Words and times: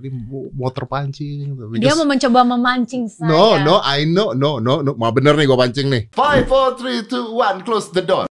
tadi 0.00 0.08
mau 0.50 0.72
terpancing. 0.72 1.52
tapi 1.52 1.76
Dia 1.76 1.92
just- 1.92 2.00
mau 2.00 2.08
mencoba 2.08 2.40
memancing 2.42 3.04
saya. 3.06 3.28
No, 3.28 3.60
no, 3.60 3.74
I 3.78 4.02
know, 4.02 4.32
no, 4.32 4.56
no, 4.56 4.80
no. 4.80 4.96
Mau 4.96 5.12
bener 5.12 5.36
nih 5.36 5.44
gue 5.44 5.58
pancing 5.58 5.86
nih. 5.86 6.02
Five, 6.10 6.48
four, 6.48 6.74
three, 6.74 7.04
two, 7.04 7.30
one. 7.30 7.60
Close 7.60 7.92
the 7.92 8.00
door. 8.00 8.24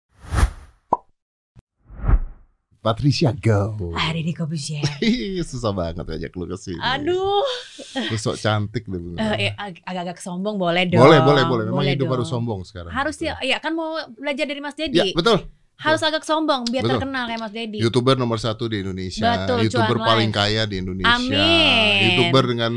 Patricia 2.80 3.36
go. 3.36 3.92
Deddy 3.92 4.32
Kobusier. 4.32 4.80
Ih, 5.04 5.44
Susah 5.50 5.76
banget 5.76 6.08
ajak 6.08 6.32
lu 6.34 6.48
ke 6.48 6.56
sini. 6.56 6.80
Aduh. 6.80 7.44
Lu 8.08 8.16
sok 8.16 8.40
cantik 8.40 8.88
lu. 8.88 9.20
Eh, 9.20 9.52
eh, 9.52 9.54
ag- 9.54 9.84
agak-agak 9.84 10.18
sombong 10.18 10.56
boleh 10.56 10.88
dong. 10.88 11.04
boleh, 11.04 11.20
boleh, 11.20 11.44
boleh. 11.44 11.64
Memang 11.68 11.86
hidup 11.86 12.08
dong. 12.08 12.14
harus 12.16 12.28
sombong 12.32 12.64
sekarang. 12.64 12.90
Harus 12.90 13.20
ya, 13.20 13.36
ya 13.44 13.60
kan 13.60 13.76
mau 13.76 14.00
belajar 14.16 14.48
dari 14.48 14.64
Mas 14.64 14.80
Ya, 14.80 14.88
Dedi. 14.88 15.12
betul. 15.12 15.44
Harus 15.80 16.02
agak 16.04 16.28
sombong 16.28 16.68
biar 16.68 16.84
Betul. 16.84 17.00
terkenal 17.00 17.24
kayak 17.32 17.40
Mas 17.40 17.54
Dedi. 17.56 17.80
YouTuber 17.80 18.20
nomor 18.20 18.36
satu 18.36 18.68
di 18.68 18.84
Indonesia. 18.84 19.48
Betul, 19.48 19.58
YouTuber 19.64 19.98
paling 20.04 20.32
live. 20.32 20.40
kaya 20.40 20.62
di 20.68 20.76
Indonesia. 20.84 21.16
Amin. 21.16 22.00
YouTuber 22.12 22.44
dengan 22.52 22.74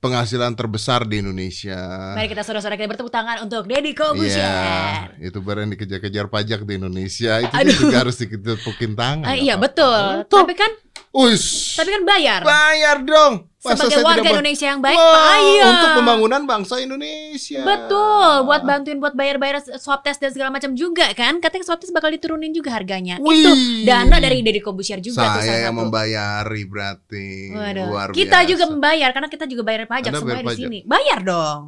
penghasilan 0.00 0.56
terbesar 0.56 1.04
di 1.04 1.20
Indonesia. 1.20 1.76
Mari 2.16 2.32
kita 2.32 2.40
saudara-saudara 2.40 2.80
kita 2.80 2.88
bertepuk 2.96 3.12
tangan 3.12 3.44
untuk 3.44 3.68
Deddy 3.68 3.92
Kobusier. 3.92 4.40
Iya, 4.40 5.12
youtuber 5.20 5.60
yang 5.60 5.70
dikejar-kejar 5.76 6.26
pajak 6.32 6.64
di 6.64 6.80
Indonesia 6.80 7.44
itu 7.44 7.52
Aduh. 7.52 7.76
juga 7.76 7.96
harus 8.08 8.16
ditepukin 8.16 8.96
tangan. 8.96 9.28
Ah, 9.28 9.36
iya 9.36 9.60
apa-apa. 9.60 9.64
betul. 9.68 10.04
Betul. 10.24 10.38
Tapi 10.40 10.54
kan 10.56 10.72
Uish. 11.10 11.74
tapi 11.74 11.90
kan 11.90 12.02
bayar. 12.06 12.40
bayar 12.42 13.02
dong. 13.02 13.50
Masa 13.60 13.84
Sebagai 13.84 14.00
warga 14.00 14.24
tidak 14.24 14.32
Indonesia 14.40 14.66
yang 14.72 14.80
baik 14.80 14.96
Wah, 14.96 15.12
bayar. 15.12 15.68
Untuk 15.68 15.90
pembangunan 15.92 16.42
bangsa 16.48 16.74
Indonesia. 16.80 17.60
Betul, 17.60 18.48
buat 18.48 18.62
bantuin 18.64 18.96
buat 18.96 19.12
bayar-bayar 19.12 19.60
swab 19.76 20.00
test 20.00 20.16
dan 20.16 20.32
segala 20.32 20.48
macam 20.48 20.72
juga 20.72 21.12
kan. 21.12 21.44
Katanya 21.44 21.68
swab 21.68 21.76
test 21.76 21.92
bakal 21.92 22.08
diturunin 22.08 22.56
juga 22.56 22.72
harganya. 22.72 23.20
Wih. 23.20 23.36
Itu 23.36 23.50
dana 23.84 24.16
dari 24.16 24.40
Deddy 24.40 24.64
Kobusier 24.64 25.04
juga 25.04 25.36
tuh 25.36 25.44
Saya 25.44 25.68
yang 25.68 25.76
membayari 25.76 26.62
berarti. 26.64 27.52
Waduh. 27.52 27.84
Luar 27.84 28.08
Kita 28.16 28.40
biasa. 28.40 28.48
juga 28.48 28.64
membayar 28.70 29.10
karena 29.12 29.28
kita 29.28 29.44
juga 29.44 29.62
bayar 29.66 29.84
pajak 29.84 30.08
Anda 30.08 30.20
semuanya 30.24 30.32
bayar 30.32 30.40
di 30.40 30.48
pajak? 30.48 30.64
sini. 30.64 30.78
Bayar 30.88 31.18
dong. 31.20 31.60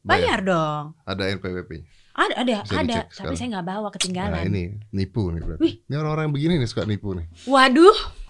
Bayar. 0.00 0.16
Bayar 0.16 0.38
dong. 0.40 0.82
Ada 1.04 1.22
NPWP. 1.28 1.70
Ada 2.14 2.34
ada 2.40 2.56
Bisa 2.62 2.72
ada, 2.78 2.98
tapi 3.04 3.12
sekarang. 3.12 3.36
saya 3.36 3.48
nggak 3.52 3.66
bawa 3.68 3.88
ketinggalan. 3.92 4.32
Nah 4.32 4.42
ini 4.46 4.62
nipu 4.94 5.28
nih 5.28 5.42
berarti. 5.44 5.60
Wih. 5.60 5.74
Ini 5.82 5.94
orang-orang 5.98 6.24
yang 6.30 6.34
begini 6.40 6.54
nih 6.56 6.68
suka 6.70 6.88
nipu 6.88 7.12
nih. 7.12 7.26
Waduh. 7.44 8.23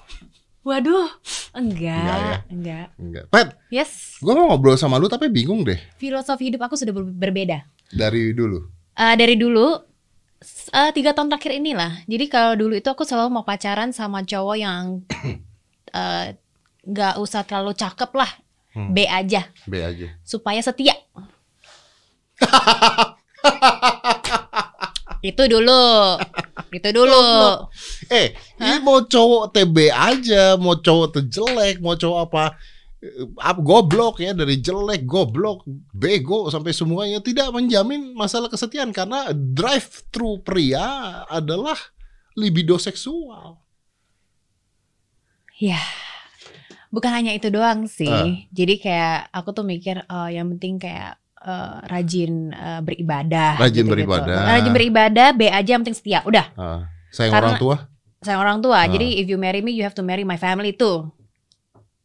Waduh. 0.64 1.06
Enggak, 1.52 1.92
Enggak 1.94 2.18
ya? 2.18 2.36
enggak. 2.48 2.86
Enggak. 2.96 3.24
Pet, 3.28 3.48
Yes. 3.68 4.16
gue 4.18 4.32
mau 4.32 4.48
ngobrol 4.48 4.74
sama 4.74 4.96
lu 4.96 5.06
tapi 5.06 5.28
bingung 5.28 5.60
deh 5.60 5.76
Filosofi 5.94 6.48
hidup 6.48 6.64
aku 6.64 6.74
sudah 6.74 6.90
ber- 6.90 7.04
berbeda. 7.06 7.68
dari 7.86 8.32
dulu. 8.32 8.64
Eh, 8.92 9.14
dari 9.14 9.34
dulu 9.34 9.76
eh, 10.70 10.90
tiga 10.90 11.12
tahun 11.12 11.28
terakhir 11.28 11.52
inilah. 11.54 12.02
Jadi 12.04 12.24
kalau 12.26 12.52
dulu 12.54 12.74
itu 12.74 12.86
aku 12.86 13.02
selalu 13.02 13.28
mau 13.30 13.44
pacaran 13.44 13.90
sama 13.90 14.20
cowok 14.20 14.56
yang 14.56 15.04
eh, 15.92 16.34
nggak 16.82 17.14
usah 17.16 17.42
terlalu 17.42 17.72
cakep 17.72 18.10
lah, 18.10 18.32
Hmm. 18.72 18.90
B 18.90 19.04
aja, 19.04 19.46
B 19.64 19.78
aja. 19.78 20.18
supaya 20.20 20.58
setia. 20.58 20.98
itu 25.22 25.42
dulu, 25.46 26.18
itu 26.54 26.88
dulu. 26.94 27.22
Eh, 28.10 28.34
ini 28.62 28.78
mau 28.82 29.02
cowok 29.02 29.50
TB 29.50 29.76
aja, 29.90 30.54
mau 30.54 30.78
cowok 30.78 31.18
terjelek, 31.18 31.82
mau 31.82 31.98
cowok 31.98 32.18
apa 32.30 32.44
eh, 33.02 33.26
apa 33.42 33.60
goblok 33.60 34.22
ya 34.22 34.30
dari 34.34 34.62
jelek, 34.62 35.02
goblok, 35.02 35.66
bego 35.90 36.46
sampai 36.50 36.70
semuanya 36.70 37.18
tidak 37.18 37.50
menjamin 37.50 38.14
masalah 38.14 38.46
kesetiaan 38.46 38.94
karena 38.94 39.30
drive 39.34 40.06
thru 40.14 40.38
pria 40.42 41.22
adalah 41.26 41.76
libido 42.38 42.78
seksual. 42.78 43.58
Ya, 45.58 45.78
bukan 46.90 47.14
hanya 47.14 47.30
itu 47.34 47.46
doang 47.50 47.86
sih. 47.86 48.10
Ah. 48.10 48.26
Jadi 48.50 48.74
kayak 48.82 49.30
aku 49.30 49.54
tuh 49.54 49.62
mikir, 49.62 50.02
oh, 50.10 50.26
yang 50.26 50.50
penting 50.54 50.82
kayak 50.82 51.18
eh, 51.44 51.74
rajin 51.86 52.32
eh, 52.50 52.80
beribadah. 52.80 53.60
Rajin 53.60 53.84
gitu-gitu. 53.84 53.92
beribadah. 53.92 54.36
Rajin 54.48 54.72
beribadah, 54.72 55.28
B 55.30 55.46
aja 55.46 55.70
yang 55.70 55.84
penting 55.84 55.94
setia. 55.94 56.24
Udah, 56.24 56.48
Ah, 56.54 56.88
sayang 57.10 57.32
Karena- 57.32 57.52
orang 57.52 57.60
tua. 57.60 57.76
sayang 58.18 58.40
orang 58.40 58.58
tua. 58.58 58.80
Ah. 58.80 58.88
Jadi 58.88 59.20
if 59.20 59.28
you 59.28 59.36
marry 59.36 59.60
me, 59.60 59.70
you 59.70 59.84
have 59.84 59.92
to 59.92 60.00
marry 60.00 60.24
my 60.24 60.36
family 60.36 60.72
too. 60.72 61.12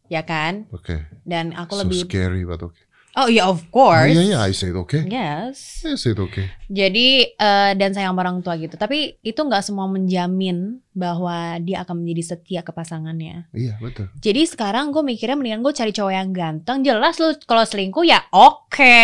Ya 0.10 0.26
kan? 0.26 0.66
Oke. 0.70 1.06
Dan 1.22 1.54
aku 1.54 1.78
So 1.78 1.82
lebih 1.86 2.04
scary 2.04 2.42
but 2.42 2.60
okay. 2.60 2.82
Oh 3.18 3.26
iya 3.26 3.50
of 3.50 3.66
course. 3.74 4.14
Iya 4.14 4.22
iya, 4.22 4.38
I 4.46 4.54
said 4.54 4.78
okay. 4.78 5.02
Yes. 5.10 5.82
I 5.82 5.98
said 5.98 6.22
okay. 6.22 6.54
Jadi 6.70 7.34
eh, 7.34 7.72
dan 7.74 7.92
sayang 7.98 8.14
orang 8.14 8.46
tua 8.46 8.54
gitu. 8.62 8.78
Tapi 8.78 9.18
itu 9.26 9.40
nggak 9.42 9.66
semua 9.66 9.90
menjamin 9.90 10.78
bahwa 10.94 11.58
dia 11.58 11.82
akan 11.82 12.06
menjadi 12.06 12.36
setia 12.36 12.62
ke 12.62 12.70
pasangannya. 12.70 13.50
Iya 13.50 13.82
betul. 13.82 14.14
Jadi 14.22 14.46
sekarang 14.46 14.94
gue 14.94 15.02
mikirnya 15.02 15.34
mendingan 15.34 15.66
gue 15.66 15.74
cari 15.74 15.90
cowok 15.90 16.14
yang 16.14 16.30
ganteng. 16.30 16.86
Jelas 16.86 17.18
lu 17.18 17.34
kalau 17.50 17.66
selingkuh 17.66 18.06
ya 18.06 18.22
oke. 18.30 19.02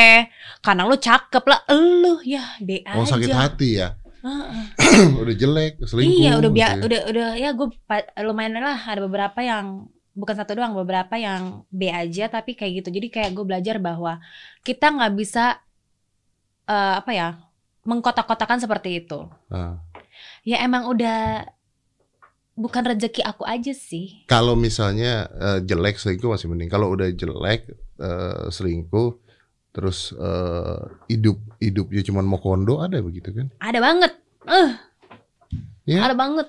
Karena 0.62 0.86
lu 0.86 0.96
cakep 0.96 1.44
lah. 1.50 1.66
Lu 1.74 2.22
ya 2.22 2.62
B 2.62 2.86
aja. 2.86 3.02
Oh 3.02 3.10
sakit 3.10 3.34
hati 3.34 3.82
ya. 3.82 3.98
Udah 5.22 5.36
jelek, 5.38 5.82
selingkuh. 5.86 6.18
Iya 6.18 6.32
udah 6.42 6.50
biar 6.50 6.70
gitu 6.82 6.82
ya. 6.82 6.86
udah 6.86 7.02
udah 7.14 7.30
ya 7.38 7.50
gue 7.54 7.68
lumayan 8.26 8.58
lah 8.58 8.74
ada 8.74 9.06
beberapa 9.06 9.38
yang 9.46 9.86
bukan 10.16 10.32
satu 10.34 10.56
doang 10.56 10.72
beberapa 10.74 11.14
yang 11.14 11.68
B 11.70 11.88
aja 11.88 12.26
tapi 12.28 12.56
kayak 12.56 12.82
gitu 12.82 12.90
jadi 12.90 13.08
kayak 13.10 13.32
gue 13.32 13.46
belajar 13.46 13.78
bahwa 13.78 14.24
kita 14.62 14.88
nggak 14.90 15.14
bisa 15.14 15.60
eh, 16.66 16.94
apa 16.96 17.12
ya 17.12 17.30
mengkotak-kotakan 17.84 18.58
seperti 18.58 19.04
itu 19.04 19.28
Ah. 19.48 19.78
ya 20.42 20.60
emang 20.60 20.88
udah 20.88 21.46
bukan 22.56 22.84
rezeki 22.88 23.20
aku 23.22 23.44
aja 23.44 23.76
sih 23.76 24.24
Kalau 24.26 24.56
misalnya 24.56 25.28
eh, 25.30 25.60
jelek 25.62 25.96
selingkuh 25.96 26.32
masih 26.32 26.48
mending. 26.48 26.72
Kalau 26.72 26.88
udah 26.90 27.12
jelek 27.12 27.68
eh, 28.00 28.44
selingkuh 28.48 29.20
terus 29.70 30.16
eh, 30.16 30.80
hidup 31.06 31.36
hidupnya 31.60 32.00
cuma 32.02 32.24
mau 32.24 32.40
kondo 32.40 32.80
ada 32.80 32.96
begitu 32.98 33.30
kan? 33.30 33.52
ada 33.60 33.78
banget 33.78 34.12
eh 34.48 34.70
Iya. 35.86 36.02
ada 36.02 36.16
banget 36.16 36.48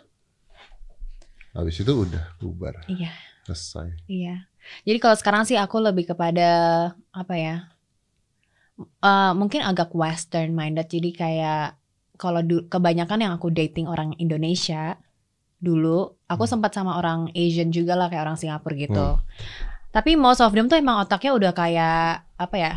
Habis 1.52 1.80
itu 1.80 1.92
udah 1.98 2.36
bubar, 2.36 2.84
iya 2.86 3.08
selesai. 3.46 3.94
Iya. 4.10 4.50
Jadi 4.82 4.98
kalau 4.98 5.14
sekarang 5.14 5.42
sih 5.46 5.54
aku 5.54 5.78
lebih 5.78 6.10
kepada 6.10 6.48
apa 7.14 7.34
ya? 7.38 7.56
Eh, 8.82 9.32
mungkin 9.32 9.62
agak 9.64 9.94
western 9.96 10.52
minded. 10.52 10.90
Jadi 10.90 11.14
kayak 11.14 11.78
kalau 12.20 12.42
kebanyakan 12.44 13.22
yang 13.22 13.32
aku 13.36 13.48
dating 13.54 13.86
orang 13.88 14.12
Indonesia 14.18 14.98
dulu, 15.62 16.12
aku 16.28 16.44
Hmm. 16.44 16.52
sempat 16.58 16.76
sama 16.76 17.00
orang 17.00 17.32
Asian 17.32 17.72
juga 17.72 17.96
lah 17.96 18.12
kayak 18.12 18.24
orang 18.28 18.36
Singapura 18.36 18.76
gitu. 18.76 19.08
Hmm. 19.16 19.24
Tapi 19.94 20.12
most 20.12 20.44
of 20.44 20.52
them 20.52 20.68
tuh 20.68 20.76
emang 20.76 21.00
otaknya 21.00 21.32
udah 21.32 21.52
kayak 21.56 22.26
apa 22.36 22.56
ya? 22.58 22.72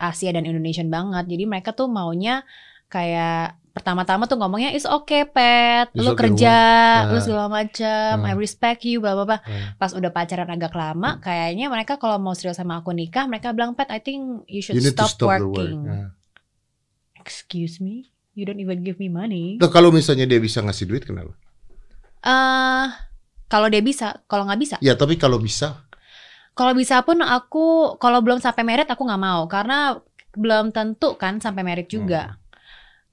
Asia 0.00 0.32
dan 0.32 0.48
Indonesian 0.48 0.88
banget. 0.88 1.28
Jadi 1.28 1.44
mereka 1.44 1.76
tuh 1.76 1.86
maunya 1.92 2.42
kayak 2.88 3.60
pertama-tama 3.74 4.24
tuh 4.24 4.38
ngomongnya 4.38 4.70
is 4.70 4.86
okay 4.86 5.26
pet, 5.26 5.90
It's 5.90 5.98
lu 5.98 6.14
okay, 6.14 6.30
kerja, 6.30 6.58
what? 7.02 7.10
lu 7.10 7.18
Ah. 7.18 7.20
segala 7.20 7.46
macam, 7.52 8.12
I 8.20 8.30
Ah. 8.30 8.36
respect 8.36 8.80
you, 8.82 9.02
bla 9.02 9.12
bla 9.12 9.26
bla 9.26 9.38
Ah. 9.40 9.74
pas 9.74 9.90
udah 9.90 10.08
pacaran 10.08 10.46
agak 10.46 10.70
lama 10.72 11.18
kayaknya 11.18 11.66
mereka 11.66 11.98
kalau 11.98 12.16
mau 12.16 12.32
serius 12.32 12.54
sama 12.54 12.78
aku 12.78 12.94
nikah 12.94 13.26
mereka 13.26 13.50
bilang 13.50 13.74
pet 13.74 13.90
I 13.90 13.98
think 13.98 14.46
you 14.46 14.62
should 14.62 14.78
You 14.78 14.86
stop, 14.86 15.10
stop 15.10 15.26
the 15.34 15.42
work. 15.42 15.58
working 15.58 15.82
Ah. 15.84 16.08
excuse 17.16 17.78
me 17.78 18.08
you 18.32 18.42
don't 18.42 18.58
even 18.58 18.80
give 18.80 18.96
me 18.96 19.06
money 19.06 19.58
Tuh, 19.58 19.68
kalau 19.68 19.90
misalnya 19.90 20.24
dia 20.24 20.38
bisa 20.38 20.58
ngasih 20.60 20.86
duit 20.86 21.02
kenapa? 21.02 21.34
eh 22.20 22.86
kalau 23.46 23.66
dia 23.66 23.80
bisa 23.80 24.22
kalau 24.24 24.46
nggak 24.46 24.56
bisa 24.58 24.76
Ya 24.78 24.94
tapi 24.94 25.14
kalau 25.14 25.36
bisa, 25.36 25.82
kalau 26.52 26.72
bisa 26.72 27.02
pun 27.02 27.20
aku 27.20 27.98
kalau 27.98 28.22
belum 28.22 28.38
sampai 28.38 28.62
merit 28.62 28.86
aku 28.86 29.02
nggak 29.02 29.18
mau 29.20 29.44
karena 29.44 29.98
belum 30.32 30.70
tentu 30.70 31.14
kan 31.14 31.38
sampai 31.38 31.62
merit 31.62 31.86
Hmm. 31.86 31.98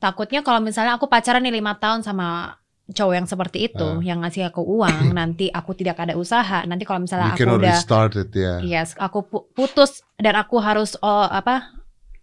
Takutnya 0.01 0.41
kalau 0.41 0.57
misalnya 0.59 0.97
aku 0.97 1.05
pacaran 1.05 1.39
nih 1.39 1.53
lima 1.53 1.77
tahun 1.77 2.01
sama 2.01 2.57
cowok 2.91 3.13
yang 3.13 3.23
seperti 3.23 3.71
itu 3.71 3.87
Ah. 3.87 4.01
yang 4.01 4.19
ngasih 4.19 4.49
aku 4.49 4.59
uang 4.59 5.13
nanti 5.15 5.47
aku 5.47 5.71
tidak 5.71 6.01
ada 6.01 6.17
usaha 6.17 6.65
nanti 6.65 6.83
kalau 6.83 6.99
misalnya 6.99 7.31
you 7.31 7.45
aku 7.47 7.55
udah 7.55 7.77
it 8.17 8.31
ya. 8.33 8.53
Yes, 8.59 8.97
aku 8.97 9.23
pu- 9.23 9.45
putus 9.53 10.01
dan 10.17 10.35
aku 10.35 10.57
harus 10.57 10.97
oh, 10.99 11.23
apa 11.23 11.71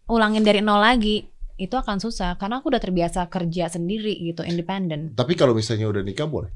ulangin 0.07 0.43
dari 0.43 0.61
nol 0.61 0.83
lagi. 0.83 1.25
Itu 1.57 1.75
akan 1.75 1.99
susah 1.99 2.37
karena 2.37 2.63
aku 2.63 2.71
udah 2.71 2.79
terbiasa 2.79 3.27
kerja 3.27 3.67
sendiri 3.67 4.15
gitu, 4.23 4.43
independen. 4.43 5.11
Tapi 5.13 5.35
kalau 5.35 5.55
misalnya 5.55 5.91
udah 5.91 6.03
nikah 6.03 6.27
boleh. 6.27 6.55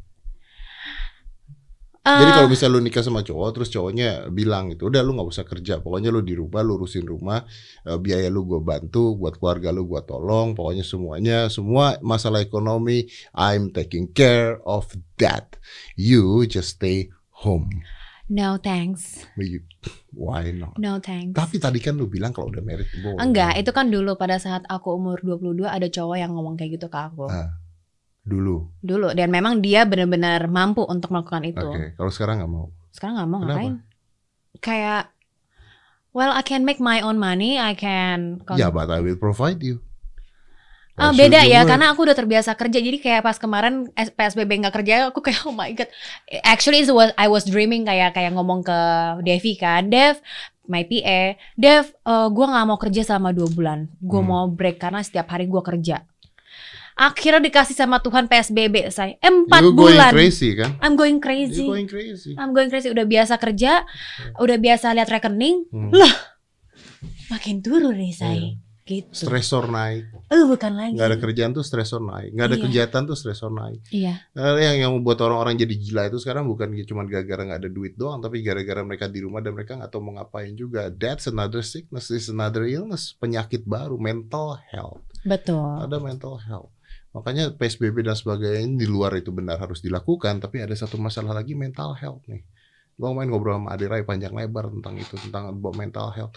Eh, 2.03 2.19
Jadi 2.19 2.31
kalau 2.35 2.51
misalnya 2.51 2.75
lu 2.75 2.83
nikah 2.83 2.99
sama 2.99 3.23
cowok 3.23 3.49
terus 3.55 3.71
cowoknya 3.71 4.27
bilang 4.35 4.75
gitu, 4.75 4.91
udah 4.91 5.07
lu 5.07 5.15
nggak 5.15 5.31
usah 5.31 5.47
kerja, 5.47 5.79
pokoknya 5.79 6.11
lu 6.11 6.19
di 6.19 6.35
rumah, 6.35 6.59
lu 6.67 6.75
urusin 6.75 7.07
rumah, 7.07 7.47
eh, 7.87 7.95
biaya 7.95 8.27
lu 8.27 8.43
gua 8.43 8.59
bantu, 8.59 9.15
buat 9.15 9.39
keluarga 9.39 9.71
lu 9.71 9.87
gua 9.87 10.03
tolong, 10.03 10.59
pokoknya 10.59 10.83
semuanya, 10.83 11.47
semua 11.47 12.03
masalah 12.03 12.43
ekonomi, 12.43 13.07
I'm 13.31 13.71
taking 13.71 14.11
care 14.11 14.59
of 14.67 14.91
that. 15.23 15.55
You 15.95 16.43
just 16.51 16.83
stay 16.83 17.15
home. 17.47 17.71
no 18.27 18.59
thanks, 18.59 19.23
You- 19.39 19.63
Why 20.11 20.51
not? 20.51 20.83
no 20.83 20.99
thanks. 20.99 21.39
Tapi 21.39 21.63
tadi 21.63 21.79
kan 21.79 21.95
lu 21.95 22.11
bilang 22.11 22.35
kalau 22.35 22.51
udah 22.51 22.67
married 22.67 22.91
boleh. 22.99 23.23
Enggak, 23.23 23.63
itu 23.63 23.71
kan 23.71 23.95
dulu 23.95 24.19
pada 24.19 24.43
saat 24.43 24.67
aku 24.67 24.99
umur 24.99 25.23
22 25.23 25.71
ada 25.71 25.87
cowok 25.87 26.17
yang 26.19 26.35
ngomong 26.35 26.59
kayak 26.59 26.83
gitu 26.83 26.91
ke 26.91 26.99
aku. 26.99 27.31
Ah. 27.31 27.62
Dulu. 28.23 28.71
Dulu 28.79 29.11
dan 29.13 29.29
memang 29.29 29.59
dia 29.59 29.83
benar-benar 29.83 30.47
mampu 30.47 30.87
untuk 30.87 31.11
melakukan 31.11 31.43
itu. 31.43 31.59
Oke, 31.59 31.95
kalau 31.95 32.11
sekarang 32.11 32.39
nggak 32.39 32.51
mau. 32.51 32.67
Sekarang 32.91 33.15
nggak 33.19 33.31
mau 33.31 33.41
Kenapa? 33.41 33.59
ngapain? 33.59 33.75
kayak 34.61 35.03
well 36.13 36.29
I 36.29 36.45
can 36.45 36.63
make 36.63 36.79
my 36.79 37.01
own 37.01 37.17
money, 37.17 37.57
I 37.57 37.73
can 37.73 38.45
Ya, 38.55 38.69
but 38.69 38.87
I 38.89 39.01
will 39.01 39.17
provide 39.17 39.59
you. 39.59 39.83
Why 40.93 41.09
beda 41.17 41.41
ya 41.49 41.65
work? 41.65 41.73
karena 41.73 41.87
aku 41.89 42.05
udah 42.05 42.13
terbiasa 42.13 42.53
kerja 42.53 42.79
jadi 42.79 43.01
kayak 43.01 43.25
pas 43.25 43.41
kemarin 43.41 43.89
PSBB 43.97 44.61
nggak 44.61 44.77
kerja 44.77 45.09
aku 45.09 45.25
kayak 45.25 45.41
oh 45.49 45.57
my 45.57 45.73
god 45.73 45.89
actually 46.45 46.85
it 46.85 46.93
was 46.93 47.11
I 47.17 47.27
was 47.27 47.43
dreaming 47.43 47.89
kayak 47.89 48.13
kayak 48.13 48.37
ngomong 48.37 48.61
ke 48.61 48.79
Devi 49.25 49.57
kan 49.57 49.89
Dev 49.89 50.21
my 50.69 50.85
PA 50.85 51.35
Dev 51.57 51.89
eh, 51.89 52.29
gua 52.29 52.47
nggak 52.47 52.67
mau 52.69 52.77
kerja 52.77 53.03
selama 53.03 53.33
dua 53.33 53.49
bulan 53.49 53.89
gua 53.99 54.21
Hmm. 54.21 54.29
mau 54.29 54.45
break 54.47 54.77
karena 54.79 55.01
setiap 55.01 55.27
hari 55.27 55.49
gua 55.49 55.65
kerja 55.65 56.05
akhirnya 57.03 57.43
dikasih 57.43 57.75
sama 57.75 57.99
Tuhan 57.99 58.25
PSBB 58.25 58.87
saya 58.89 59.19
empat 59.19 59.61
you 59.61 59.73
going 59.73 59.95
bulan 59.95 60.11
crazy 60.11 60.55
kan? 60.55 60.71
I'm 60.79 60.95
going 60.95 61.19
crazy 61.19 61.65
going 61.65 61.87
crazy. 61.87 62.33
I'm 62.35 62.51
going 62.51 62.69
crazy 62.69 62.89
udah 62.89 63.03
biasa 63.05 63.35
kerja 63.37 63.83
udah 64.37 64.57
biasa 64.57 64.93
lihat 64.93 65.11
rekening 65.11 65.67
Hmm. 65.69 65.91
makin 67.29 67.59
turun 67.59 67.97
nih 67.97 68.13
saya 68.13 68.51
gitu 68.83 69.15
Stresor 69.15 69.71
naik. 69.71 70.11
eh 70.27 70.43
bukan 70.43 70.75
lagi 70.75 70.99
Nggak 70.99 71.07
ada 71.07 71.17
kerjaan 71.17 71.53
tuh 71.53 71.63
stresor 71.63 72.03
naik. 72.03 72.35
Nggak 72.35 72.47
ada 72.47 72.57
Iya. 72.57 72.65
kegiatan 72.67 73.03
tuh 73.05 73.15
stresor 73.15 73.51
naik. 73.51 73.79
iya 73.89 74.27
Nah, 74.33 74.59
yang 74.59 74.77
yang 74.77 74.91
membuat 74.93 75.23
orang-orang 75.23 75.55
jadi 75.55 75.71
gila 75.73 76.03
itu 76.09 76.19
sekarang 76.19 76.45
bukan 76.45 76.67
cuma 76.83 77.07
gara-gara 77.07 77.47
nggak 77.47 77.61
ada 77.63 77.71
duit 77.71 77.95
doang, 77.95 78.19
tapi 78.19 78.43
gara-gara 78.43 78.83
mereka 78.83 79.07
di 79.07 79.23
rumah 79.23 79.39
dan 79.39 79.55
mereka 79.55 79.79
nggak 79.79 79.87
tahu 79.87 80.03
mau 80.03 80.19
ngapain 80.19 80.51
juga. 80.53 80.91
That's 80.91 81.25
another 81.25 81.63
sickness, 81.63 82.11
is 82.11 82.27
another 82.27 82.67
illness, 82.67 83.15
penyakit 83.15 83.63
baru, 83.63 83.95
mental 83.97 84.59
health. 84.67 84.99
betul 85.23 85.63
Ada 85.79 86.03
mental 86.03 86.43
health. 86.43 86.72
Makanya 87.13 87.53
PSBB 87.53 88.09
dan 88.09 88.17
sebagainya 88.17 88.81
di 88.81 88.89
luar 88.89 89.13
itu 89.21 89.29
benar 89.29 89.61
harus 89.61 89.85
dilakukan, 89.85 90.41
tapi 90.41 90.65
ada 90.65 90.73
satu 90.73 90.97
masalah 90.97 91.37
lagi 91.37 91.53
mental 91.53 91.93
health 91.93 92.25
nih. 92.25 92.41
Gua 92.97 93.13
main 93.13 93.29
ngobrol 93.29 93.57
sama 93.57 93.73
Ade 93.73 93.89
Rai 93.89 94.05
panjang 94.05 94.33
lebar 94.33 94.69
tentang 94.69 94.97
itu, 94.97 95.17
tentang 95.17 95.53
about 95.53 95.77
mental 95.77 96.09
health. 96.13 96.33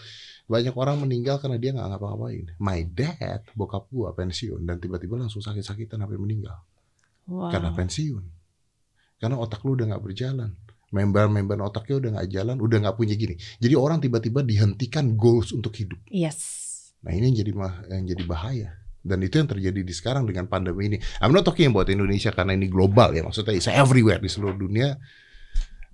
Banyak 0.48 0.72
orang 0.76 1.00
meninggal 1.00 1.40
karena 1.40 1.56
dia 1.56 1.72
nggak 1.72 1.96
ngapa-ngapain. 1.96 2.46
My 2.60 2.80
dad, 2.84 3.44
bokap 3.56 3.88
gua 3.88 4.12
pensiun 4.12 4.64
dan 4.64 4.76
tiba-tiba 4.80 5.16
langsung 5.20 5.40
sakit-sakitan 5.40 6.00
sampai 6.00 6.20
meninggal 6.20 6.60
Wow. 7.26 7.50
karena 7.50 7.74
pensiun. 7.74 8.24
Karena 9.18 9.36
otak 9.40 9.64
lu 9.66 9.74
udah 9.74 9.90
nggak 9.90 10.04
berjalan. 10.04 10.54
Member-member 10.94 11.58
otaknya 11.66 11.94
udah 11.98 12.10
nggak 12.20 12.28
jalan, 12.30 12.56
udah 12.62 12.78
nggak 12.86 12.96
punya 12.96 13.18
gini. 13.18 13.34
Jadi 13.58 13.74
orang 13.74 13.98
tiba-tiba 13.98 14.46
dihentikan 14.46 15.18
goals 15.18 15.50
untuk 15.50 15.74
hidup. 15.74 15.98
Yes. 16.06 16.38
Nah 17.02 17.10
ini 17.10 17.34
yang 17.34 17.36
jadi 17.42 17.52
yang 17.90 18.06
jadi 18.06 18.24
bahaya. 18.24 18.70
Dan 19.06 19.22
itu 19.22 19.38
yang 19.38 19.46
terjadi 19.46 19.80
di 19.86 19.94
sekarang 19.94 20.26
dengan 20.26 20.50
pandemi 20.50 20.90
ini. 20.90 20.98
I'm 21.22 21.30
not 21.30 21.46
talking 21.46 21.70
about 21.70 21.86
Indonesia 21.86 22.34
karena 22.34 22.58
ini 22.58 22.66
global 22.66 23.14
ya 23.14 23.22
maksudnya 23.22 23.54
it's 23.54 23.70
everywhere 23.70 24.18
di 24.18 24.26
seluruh 24.26 24.58
dunia. 24.58 24.98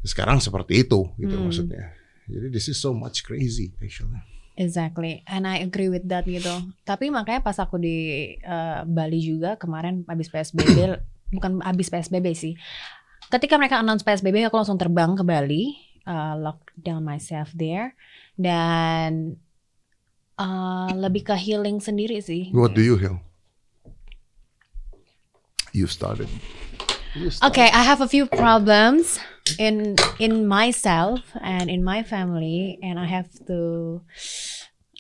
Sekarang 0.01 0.41
seperti 0.41 0.83
itu 0.89 1.13
gitu 1.21 1.37
Hmm. 1.37 1.53
maksudnya. 1.53 1.93
Jadi 2.27 2.49
this 2.49 2.73
is 2.73 2.81
so 2.81 2.97
much 2.97 3.21
crazy 3.23 3.71
actually. 3.79 4.17
Exactly, 4.53 5.25
and 5.25 5.49
I 5.49 5.65
agree 5.65 5.89
with 5.89 6.05
that 6.13 6.29
gitu. 6.29 6.53
Tapi 6.85 7.09
makanya 7.09 7.41
pas 7.41 7.57
aku 7.57 7.81
di 7.81 7.97
eh, 8.37 8.81
Bali 8.85 9.21
juga 9.25 9.57
kemarin 9.57 10.05
habis 10.05 10.29
PSBB, 10.29 11.01
bukan 11.37 11.65
habis 11.65 11.89
PSBB 11.89 12.37
sih. 12.37 12.55
Ketika 13.33 13.57
mereka 13.57 13.81
announce 13.81 14.05
PSBB, 14.05 14.45
aku 14.45 14.61
langsung 14.61 14.77
terbang 14.77 15.17
ke 15.17 15.25
Bali, 15.25 15.73
eh, 16.05 16.35
lock 16.37 16.69
down 16.77 17.01
myself 17.01 17.49
there, 17.57 17.97
dan 18.37 19.41
eh, 20.39 20.91
lebih 20.95 21.27
ke 21.27 21.35
healing 21.35 21.79
sendiri 21.79 22.21
sih. 22.21 22.49
What 22.53 22.73
do 22.73 22.81
you 22.81 22.97
heal? 22.97 23.21
You 25.73 25.89
started. 25.89 26.29
You 27.17 27.33
started. 27.33 27.49
Okay, 27.53 27.69
I 27.73 27.83
have 27.85 28.01
a 28.05 28.09
few 28.09 28.29
problems 28.29 29.17
in 29.57 29.97
in 30.21 30.45
myself 30.45 31.25
and 31.41 31.73
in 31.73 31.81
my 31.81 32.05
family, 32.05 32.77
and 32.85 33.01
I 33.01 33.09
have 33.09 33.33
to 33.49 34.01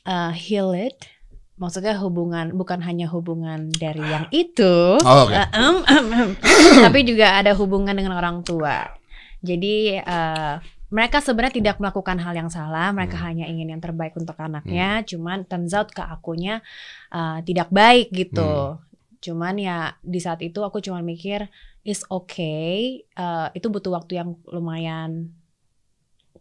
uh, 0.04 0.32
heal 0.32 0.72
it. 0.72 1.08
Maksudnya 1.60 1.94
hubungan 2.00 2.56
bukan 2.56 2.80
hanya 2.82 3.06
hubungan 3.12 3.68
dari 3.70 4.00
yang 4.02 4.26
itu, 4.34 4.96
Oh, 5.04 5.28
oke. 5.28 5.36
uh, 5.36 5.46
em, 5.52 5.76
em, 5.86 6.06
em. 6.10 6.30
tapi 6.80 7.04
juga 7.06 7.38
ada 7.38 7.52
hubungan 7.54 7.92
dengan 7.92 8.16
orang 8.16 8.40
tua. 8.42 8.88
Jadi 9.44 10.00
uh, 10.00 10.56
mereka 10.92 11.24
sebenarnya 11.24 11.56
tidak 11.56 11.76
melakukan 11.80 12.20
hal 12.20 12.36
yang 12.36 12.52
salah, 12.52 12.92
mereka 12.92 13.16
Hmm. 13.16 13.32
hanya 13.32 13.44
ingin 13.48 13.72
yang 13.72 13.80
terbaik 13.80 14.12
untuk 14.12 14.36
anaknya. 14.36 15.00
Cuman 15.08 15.48
turns 15.48 15.72
out 15.72 15.88
ke 15.88 16.04
akunya 16.04 16.60
uh, 17.08 17.40
tidak 17.42 17.72
baik 17.72 18.12
gitu. 18.12 18.76
Hmm. 18.76 18.80
Cuman 19.24 19.56
ya 19.56 19.96
di 20.04 20.20
saat 20.20 20.44
itu 20.44 20.60
aku 20.60 20.84
cuma 20.84 21.00
mikir 21.00 21.48
is 21.82 22.04
okay. 22.12 23.02
uh, 23.16 23.48
itu 23.56 23.66
butuh 23.72 23.96
waktu 23.96 24.20
yang 24.20 24.36
lumayan 24.52 25.32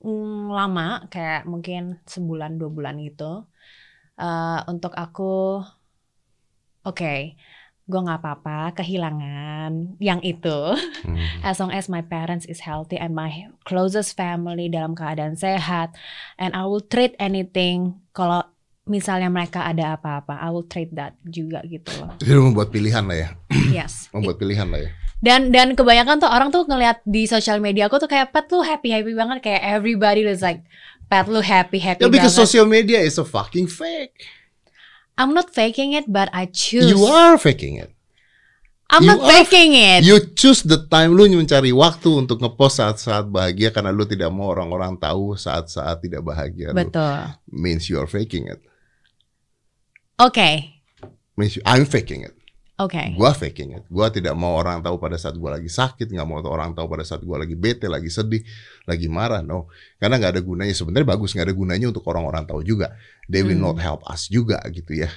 mm, 0.03 0.51
lama, 0.51 1.07
kayak 1.07 1.48
mungkin 1.48 2.01
sebulan 2.06 2.59
dua 2.59 2.69
bulan 2.69 3.00
gitu. 3.01 3.48
Uh, 4.19 4.62
untuk 4.69 4.94
aku, 4.94 5.63
oke, 6.86 7.15
gue 7.83 7.99
nggak 7.99 8.19
apa-apa 8.19 8.77
kehilangan 8.77 9.97
yang 9.97 10.21
itu. 10.21 10.75
Hmm. 11.03 11.17
As 11.41 11.57
long 11.57 11.69
as 11.69 11.87
my 11.87 11.99
parents 11.99 12.45
is 12.45 12.61
healthy 12.61 12.95
and 12.95 13.11
my 13.11 13.29
closest 13.63 14.13
family 14.13 14.67
dalam 14.67 14.93
keadaan 14.93 15.35
sehat, 15.35 15.91
and 16.35 16.53
I 16.53 16.63
will 16.63 16.81
treat 16.81 17.17
anything 17.17 17.99
kalau 18.11 18.45
misalnya 18.83 19.27
mereka 19.27 19.63
ada 19.63 19.95
apa-apa, 19.95 20.35
I 20.35 20.49
will 20.49 20.65
treat 20.65 20.93
that 20.95 21.17
juga 21.23 21.61
gitu 21.65 21.89
loh. 21.99 22.15
Jadi 22.17 22.33
membuat 22.33 22.69
pilihan 22.69 23.03
lah 23.03 23.17
ya, 23.17 23.29
Yes. 23.69 24.07
membuat 24.15 24.37
pilihan 24.37 24.67
lah 24.67 24.81
ya. 24.81 24.89
Dan 25.21 25.53
dan 25.53 25.77
kebanyakan 25.77 26.17
tuh 26.17 26.25
orang 26.27 26.49
tuh 26.49 26.65
ngelihat 26.65 27.05
di 27.05 27.29
sosial 27.29 27.61
media 27.61 27.85
aku 27.85 28.01
tuh 28.01 28.09
kayak 28.09 28.33
pet 28.33 28.49
lu 28.49 28.65
happy 28.65 28.89
happy 28.89 29.13
banget 29.13 29.37
kayak 29.45 29.61
everybody 29.61 30.25
is 30.25 30.41
like 30.41 30.65
pet 31.05 31.29
lu 31.29 31.45
happy 31.45 31.77
happy 31.77 32.01
Ya 32.01 32.09
because 32.09 32.33
banget. 32.33 32.41
social 32.49 32.65
media 32.65 32.97
is 32.97 33.21
a 33.21 33.25
fucking 33.25 33.69
fake. 33.69 34.17
I'm 35.19 35.33
not 35.35 35.51
faking 35.51 35.93
it 35.93 36.07
but 36.07 36.29
I 36.31 36.47
choose. 36.47 36.87
You 36.87 37.03
are 37.07 37.35
faking 37.37 37.79
it. 37.79 37.91
I'm 38.91 39.07
you 39.07 39.15
not 39.15 39.23
are- 39.23 39.31
faking 39.31 39.71
it. 39.71 40.03
You 40.03 40.19
choose 40.35 40.67
the 40.67 40.83
time 40.91 41.15
lu 41.15 41.23
mencari 41.31 41.71
waktu 41.71 42.11
untuk 42.11 42.43
ngepost 42.43 42.83
saat-saat 42.83 43.31
bahagia 43.31 43.71
karena 43.71 43.95
lu 43.95 44.03
tidak 44.03 44.27
mau 44.35 44.51
orang-orang 44.51 44.99
tahu 44.99 45.39
saat-saat 45.39 46.03
tidak 46.03 46.27
bahagia. 46.27 46.75
lu. 46.75 46.83
Betul. 46.83 47.31
Means 47.47 47.87
you 47.87 47.95
are 48.03 48.09
faking 48.11 48.51
it. 48.51 48.59
Oke. 50.19 50.75
Means 51.39 51.55
you, 51.55 51.63
I'm 51.63 51.87
faking 51.87 52.27
it. 52.27 52.35
Oke. 52.81 53.13
Gua 53.13 53.31
faking 53.31 53.77
it. 53.77 53.83
Gua 53.87 54.09
tidak 54.09 54.33
mau 54.33 54.57
orang 54.57 54.81
tahu 54.81 54.97
pada 54.97 55.17
saat 55.21 55.37
gua 55.37 55.57
lagi 55.57 55.69
sakit, 55.69 56.09
nggak 56.09 56.27
mau 56.27 56.41
orang 56.41 56.73
tahu 56.73 56.89
pada 56.89 57.05
saat 57.05 57.21
gua 57.21 57.41
lagi 57.41 57.53
bete, 57.53 57.85
lagi 57.85 58.09
sedih, 58.09 58.41
lagi 58.89 59.05
marah. 59.05 59.45
No, 59.45 59.69
karena 60.01 60.17
nggak 60.17 60.31
ada 60.37 60.41
gunanya. 60.41 60.73
Sebenarnya 60.73 61.07
bagus 61.07 61.33
nggak 61.37 61.47
ada 61.47 61.55
gunanya 61.55 61.87
untuk 61.93 62.05
orang-orang 62.09 62.43
tahu 62.50 62.61
juga. 62.65 62.97
They 63.29 63.45
will 63.45 63.57
Hmm. 63.61 63.73
not 63.73 63.77
help 63.79 64.01
us 64.09 64.25
juga 64.27 64.57
gitu 64.73 64.97
ya. 64.97 65.09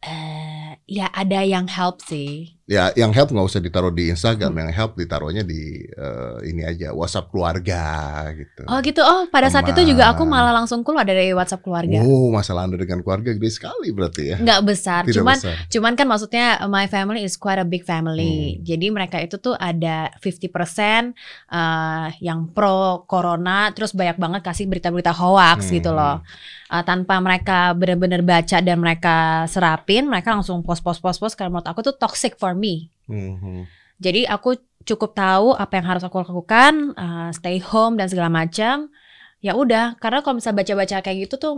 Eh, 0.00 0.80
ya 0.88 1.12
ada 1.12 1.44
yang 1.44 1.68
help 1.68 2.00
sih. 2.00 2.56
Ya, 2.70 2.94
yang 2.94 3.10
help 3.10 3.34
nggak 3.34 3.42
usah 3.42 3.58
ditaruh 3.58 3.90
di 3.90 4.14
Instagram, 4.14 4.54
Hmm. 4.54 4.60
yang 4.62 4.70
help 4.70 4.94
ditaruhnya 4.94 5.42
di 5.42 5.82
eh, 5.90 6.36
ini 6.46 6.62
aja 6.62 6.94
WhatsApp 6.94 7.26
keluarga 7.34 7.82
gitu. 8.30 8.62
Oh 8.62 8.78
gitu. 8.78 9.02
Oh 9.02 9.26
pada 9.26 9.50
saat 9.50 9.66
itu 9.66 9.82
juga 9.82 10.14
aku 10.14 10.22
malah 10.22 10.54
langsung 10.54 10.86
keluar 10.86 11.02
dari 11.02 11.34
WhatsApp 11.34 11.66
keluarga. 11.66 11.98
Oh, 12.06 12.30
masalah 12.30 12.70
anda 12.70 12.78
dengan 12.78 13.02
keluarga 13.02 13.34
gede 13.34 13.50
sekali 13.50 13.90
berarti 13.90 14.22
ya. 14.22 14.36
Nggak 14.38 14.60
besar. 14.62 15.02
Tidak 15.02 15.18
cuman 15.18 15.34
besar. 15.34 15.54
Cuman 15.66 15.92
kan 15.98 16.06
maksudnya 16.06 16.46
my 16.70 16.86
family 16.86 17.26
is 17.26 17.34
quite 17.34 17.58
a 17.58 17.66
big 17.66 17.82
family. 17.82 18.62
Hmm. 18.62 18.62
Jadi 18.62 18.86
mereka 18.94 19.18
itu 19.18 19.42
tuh 19.42 19.58
ada 19.58 20.14
50% 20.22 21.10
eh, 21.50 22.06
yang 22.22 22.54
pro 22.54 23.02
corona 23.02 23.74
terus 23.74 23.90
banyak 23.90 24.14
banget 24.14 24.46
kasih 24.46 24.70
berita-berita 24.70 25.10
hoax 25.10 25.66
Hmm. 25.66 25.74
gitu 25.74 25.90
loh. 25.90 26.22
Eh, 26.70 26.84
tanpa 26.86 27.18
mereka 27.18 27.74
benar-benar 27.74 28.22
baca 28.22 28.62
dan 28.62 28.78
mereka 28.78 29.42
serapin, 29.50 30.06
mereka 30.06 30.38
langsung 30.38 30.62
post-post-post-post 30.62 31.34
karena 31.34 31.50
menurut 31.50 31.66
aku 31.66 31.82
tuh 31.82 31.98
toxic 31.98 32.38
for 32.38 32.54
me. 32.60 32.92
Mhm. 33.08 33.64
Jadi 34.00 34.28
aku 34.28 34.60
cukup 34.84 35.12
tahu 35.16 35.56
apa 35.56 35.80
yang 35.80 35.86
harus 35.88 36.04
aku 36.04 36.20
lakukan, 36.20 36.92
eh, 36.96 37.30
stay 37.32 37.56
home 37.60 37.96
dan 37.96 38.12
segala 38.12 38.28
macam. 38.28 38.92
Ya 39.40 39.56
udah, 39.56 39.96
karena 39.96 40.20
kalau 40.20 40.36
misalnya 40.36 40.60
baca-baca 40.60 40.96
kayak 41.00 41.18
gitu 41.24 41.34
tuh 41.40 41.54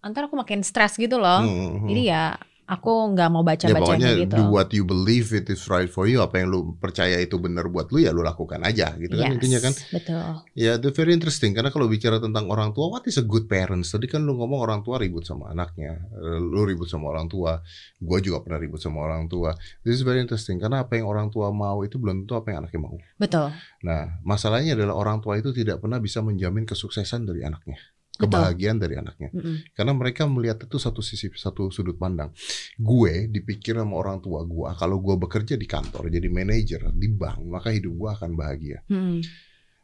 antar 0.00 0.26
aku 0.26 0.36
makin 0.40 0.64
stres 0.64 0.96
gitu 0.96 1.20
loh. 1.20 1.44
Mhm. 1.44 1.86
Jadi 1.92 2.02
ya 2.08 2.36
aku 2.72 3.12
nggak 3.12 3.28
mau 3.28 3.44
ya 3.44 3.48
baca-baca 3.52 3.80
pokoknya 3.84 4.08
kayak 4.08 4.20
gitu. 4.24 4.36
do 4.40 4.44
what 4.48 4.68
you 4.72 4.84
believe 4.88 5.28
it 5.36 5.46
is 5.52 5.68
right 5.68 5.92
for 5.92 6.08
you. 6.08 6.24
Apa 6.24 6.40
yang 6.40 6.48
lu 6.48 6.72
percaya 6.80 7.20
itu 7.20 7.36
benar 7.36 7.68
buat 7.68 7.92
lu 7.92 8.00
ya 8.00 8.16
lu 8.16 8.24
lakukan 8.24 8.64
aja 8.64 8.96
gitu 8.96 9.12
kan 9.12 9.28
Yes, 9.28 9.36
intinya 9.36 9.60
kan. 9.60 9.72
Betul. 9.92 10.24
Ya, 10.56 10.80
itu 10.80 10.88
very 10.96 11.12
interesting 11.12 11.52
karena 11.52 11.68
kalau 11.68 11.86
bicara 11.86 12.16
tentang 12.16 12.48
orang 12.48 12.72
tua, 12.72 12.88
what 12.88 13.04
is 13.04 13.20
a 13.20 13.24
good 13.24 13.44
parents? 13.44 13.92
Tadi 13.92 14.08
kan 14.08 14.24
lu 14.24 14.32
ngomong 14.40 14.64
orang 14.64 14.80
tua 14.80 14.96
ribut 14.96 15.28
sama 15.28 15.52
anaknya, 15.52 16.00
Eh, 16.12 16.38
lu 16.40 16.64
ribut 16.64 16.88
sama 16.88 17.12
orang 17.12 17.28
tua, 17.28 17.60
gue 18.00 18.18
juga 18.24 18.40
pernah 18.40 18.58
ribut 18.62 18.80
sama 18.80 19.04
orang 19.04 19.28
tua. 19.28 19.52
This 19.84 20.00
is 20.00 20.02
very 20.06 20.22
interesting 20.22 20.56
karena 20.56 20.86
apa 20.86 20.96
yang 20.96 21.06
orang 21.10 21.28
tua 21.28 21.52
mau 21.52 21.84
itu 21.84 22.00
belum 22.00 22.24
tentu 22.24 22.38
apa 22.38 22.54
yang 22.54 22.64
anaknya 22.64 22.80
mau. 22.80 22.96
Betul. 23.20 23.52
Nah, 23.82 24.22
masalahnya 24.22 24.78
adalah 24.78 24.94
orang 24.94 25.18
tua 25.20 25.36
itu 25.36 25.50
tidak 25.50 25.82
pernah 25.82 25.98
bisa 25.98 26.22
menjamin 26.22 26.64
kesuksesan 26.64 27.26
dari 27.26 27.42
anaknya, 27.42 27.76
Betul. 28.22 28.38
kebahagiaan 28.38 28.78
dari 28.78 28.94
anaknya. 28.94 29.30
Mm-mm. 29.34 29.74
Karena 29.74 29.92
mereka 29.92 30.22
melihat 30.30 30.62
itu 30.62 30.78
satu 30.78 31.02
sisi 31.02 31.26
satu 31.34 31.74
sudut 31.74 31.98
pandang. 31.98 32.30
Gue 32.78 33.26
dipikir 33.26 33.74
sama 33.74 33.98
orang 33.98 34.22
tua 34.22 34.46
gue, 34.46 34.70
kalau 34.78 35.02
gue 35.02 35.18
bekerja 35.18 35.58
di 35.58 35.66
kantor 35.66 36.06
jadi 36.06 36.30
manajer 36.30 36.94
di 36.94 37.08
bank, 37.10 37.42
maka 37.42 37.74
hidup 37.74 37.92
gue 37.98 38.10
akan 38.14 38.30
bahagia. 38.38 38.78
Mm-mm. 38.86 39.20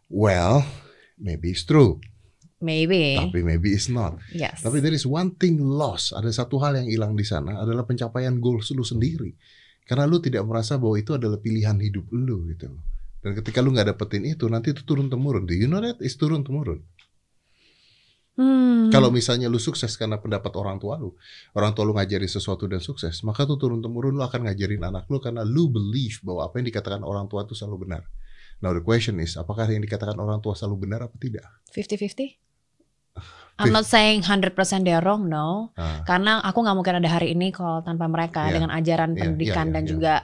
Well, 0.08 0.62
maybe 1.18 1.52
it's 1.52 1.66
true. 1.66 1.98
maybe. 2.58 3.14
tapi 3.14 3.46
maybe 3.46 3.70
it's 3.70 3.86
not. 3.86 4.18
yes. 4.34 4.66
Tapi 4.66 4.82
there 4.82 4.94
is 4.94 5.06
one 5.06 5.34
thing 5.38 5.62
lost. 5.62 6.10
Ada 6.10 6.42
satu 6.42 6.58
hal 6.58 6.74
yang 6.74 6.90
hilang 6.90 7.14
di 7.14 7.22
sana 7.22 7.62
adalah 7.62 7.86
pencapaian 7.86 8.38
goals 8.42 8.74
lu 8.74 8.82
sendiri. 8.82 9.34
Karena 9.86 10.04
lu 10.04 10.20
tidak 10.20 10.44
merasa 10.44 10.76
bahwa 10.76 10.98
itu 11.00 11.16
adalah 11.16 11.38
pilihan 11.40 11.78
hidup 11.80 12.10
lu 12.12 12.50
gitu. 12.50 12.68
Dan 13.18 13.32
ketika 13.34 13.64
lu 13.64 13.72
nggak 13.74 13.94
dapetin 13.94 14.26
itu, 14.28 14.46
nanti 14.46 14.70
itu 14.76 14.84
turun 14.84 15.08
temurun. 15.10 15.48
Do 15.48 15.54
you 15.56 15.66
know 15.66 15.82
that? 15.82 15.98
It's 15.98 16.14
turun 16.14 16.44
temurun. 16.46 16.84
Hmm. 18.98 19.06
Kalau 19.06 19.14
misalnya 19.14 19.46
lu 19.46 19.62
sukses 19.62 19.94
karena 19.94 20.18
pendapat 20.18 20.50
orang 20.58 20.82
tua 20.82 20.98
lu, 20.98 21.14
orang 21.54 21.70
tua 21.70 21.86
lu 21.86 21.94
ngajarin 21.94 22.26
sesuatu 22.26 22.66
dan 22.66 22.82
sukses, 22.82 23.22
maka 23.22 23.46
tuh 23.46 23.54
turun 23.54 23.78
temurun 23.78 24.18
lu 24.18 24.26
akan 24.26 24.50
ngajarin 24.50 24.82
anak 24.82 25.06
lu 25.06 25.22
karena 25.22 25.46
lu 25.46 25.70
believe 25.70 26.18
bahwa 26.26 26.50
apa 26.50 26.58
yang 26.58 26.66
dikatakan 26.66 27.06
orang 27.06 27.30
tua 27.30 27.46
itu 27.46 27.54
selalu 27.54 27.86
benar. 27.86 28.02
Now 28.58 28.74
the 28.74 28.82
question 28.82 29.22
is, 29.22 29.38
apakah 29.38 29.70
yang 29.70 29.86
dikatakan 29.86 30.18
orang 30.18 30.42
tua 30.42 30.58
selalu 30.58 30.90
benar 30.90 31.06
apa 31.06 31.14
tidak? 31.22 31.46
50-50? 31.70 32.34
I'm 33.62 33.74
not 33.74 33.86
saying 33.86 34.22
100% 34.26 34.54
they're 34.82 35.02
wrong, 35.02 35.26
no. 35.30 35.74
Ah, 35.74 36.02
Karena 36.06 36.38
aku 36.42 36.62
nggak 36.62 36.76
mungkin 36.78 36.98
ada 37.02 37.10
hari 37.10 37.34
ini 37.34 37.50
kalau 37.50 37.82
tanpa 37.82 38.06
mereka 38.10 38.46
Iya. 38.50 38.54
dengan 38.58 38.70
ajaran 38.74 39.10
Iya, 39.14 39.18
pendidikan 39.18 39.66
iya, 39.70 39.74
dan 39.74 39.82
iya. 39.82 39.90
juga 39.90 40.14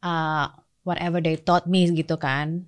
uh, 0.00 0.46
whatever 0.84 1.20
they 1.20 1.36
taught 1.40 1.68
me 1.68 1.84
gitu 1.92 2.16
kan. 2.16 2.64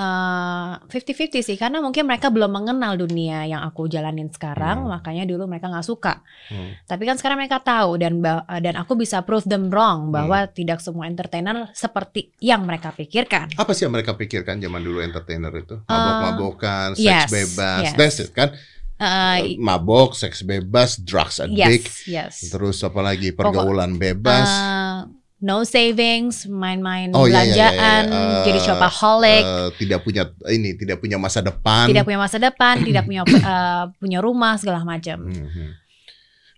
Uh, 0.00 0.80
50-50 0.88 1.44
sih 1.44 1.56
karena 1.60 1.82
mungkin 1.84 2.08
mereka 2.08 2.32
belum 2.32 2.48
mengenal 2.48 2.96
dunia 2.96 3.44
yang 3.44 3.60
aku 3.60 3.84
jalanin 3.84 4.32
sekarang 4.32 4.86
Hmm. 4.86 4.96
makanya 4.96 5.28
dulu 5.28 5.44
mereka 5.44 5.68
nggak 5.68 5.84
suka 5.84 6.24
hmm. 6.48 6.88
tapi 6.88 7.04
kan 7.04 7.20
sekarang 7.20 7.36
mereka 7.36 7.60
tahu 7.60 8.00
dan 8.00 8.16
dan 8.64 8.74
aku 8.80 8.96
bisa 8.96 9.20
prove 9.26 9.44
them 9.44 9.68
wrong 9.68 10.08
bahwa 10.08 10.48
Hmm. 10.48 10.52
tidak 10.56 10.80
semua 10.80 11.04
entertainer 11.04 11.68
seperti 11.76 12.32
yang 12.40 12.64
mereka 12.64 12.96
pikirkan 12.96 13.52
Apa 13.60 13.76
sih 13.76 13.84
yang 13.84 13.92
mereka 13.92 14.16
pikirkan 14.16 14.56
zaman 14.56 14.80
dulu 14.80 15.04
entertainer 15.04 15.52
itu? 15.52 15.84
Mabok-mabokan, 15.84 16.96
seks 16.96 17.04
yes, 17.04 17.28
bebas, 17.28 17.82
yes. 17.84 17.94
that's 17.98 18.18
it 18.24 18.30
kan? 18.32 18.56
Uh, 18.96 19.56
Mabok, 19.60 20.12
seks 20.16 20.40
bebas, 20.44 20.96
drugs 20.96 21.40
addict, 21.40 21.88
yes 22.08 22.40
yes 22.40 22.48
terus 22.48 22.80
apa 22.80 23.00
lagi 23.00 23.32
pergaulan 23.32 23.96
bebas. 23.96 24.48
Uh, 24.48 24.98
no 25.40 25.64
savings, 25.64 26.44
main-main 26.44 27.10
Oh, 27.10 27.24
iya, 27.24 27.40
iya, 27.40 27.44
iya, 27.44 27.44
iya. 27.44 27.68
belanjaan, 27.72 28.02
Eh, 28.06 28.42
jadi 28.44 28.58
shopaholic, 28.60 29.42
Eh, 29.42 29.68
tidak 29.78 29.98
punya 30.04 30.22
ini, 30.46 30.70
tidak 30.74 31.00
punya 31.00 31.16
masa 31.16 31.40
depan. 31.40 31.88
tidak 31.88 32.04
punya 32.04 32.20
masa 32.20 32.36
depan, 32.36 32.74
tidak 32.88 33.04
punya 33.04 33.22
uh, 33.24 33.88
punya 33.96 34.20
rumah 34.20 34.54
segala 34.54 34.84
macam. 34.84 35.26
Mhm. 35.26 35.80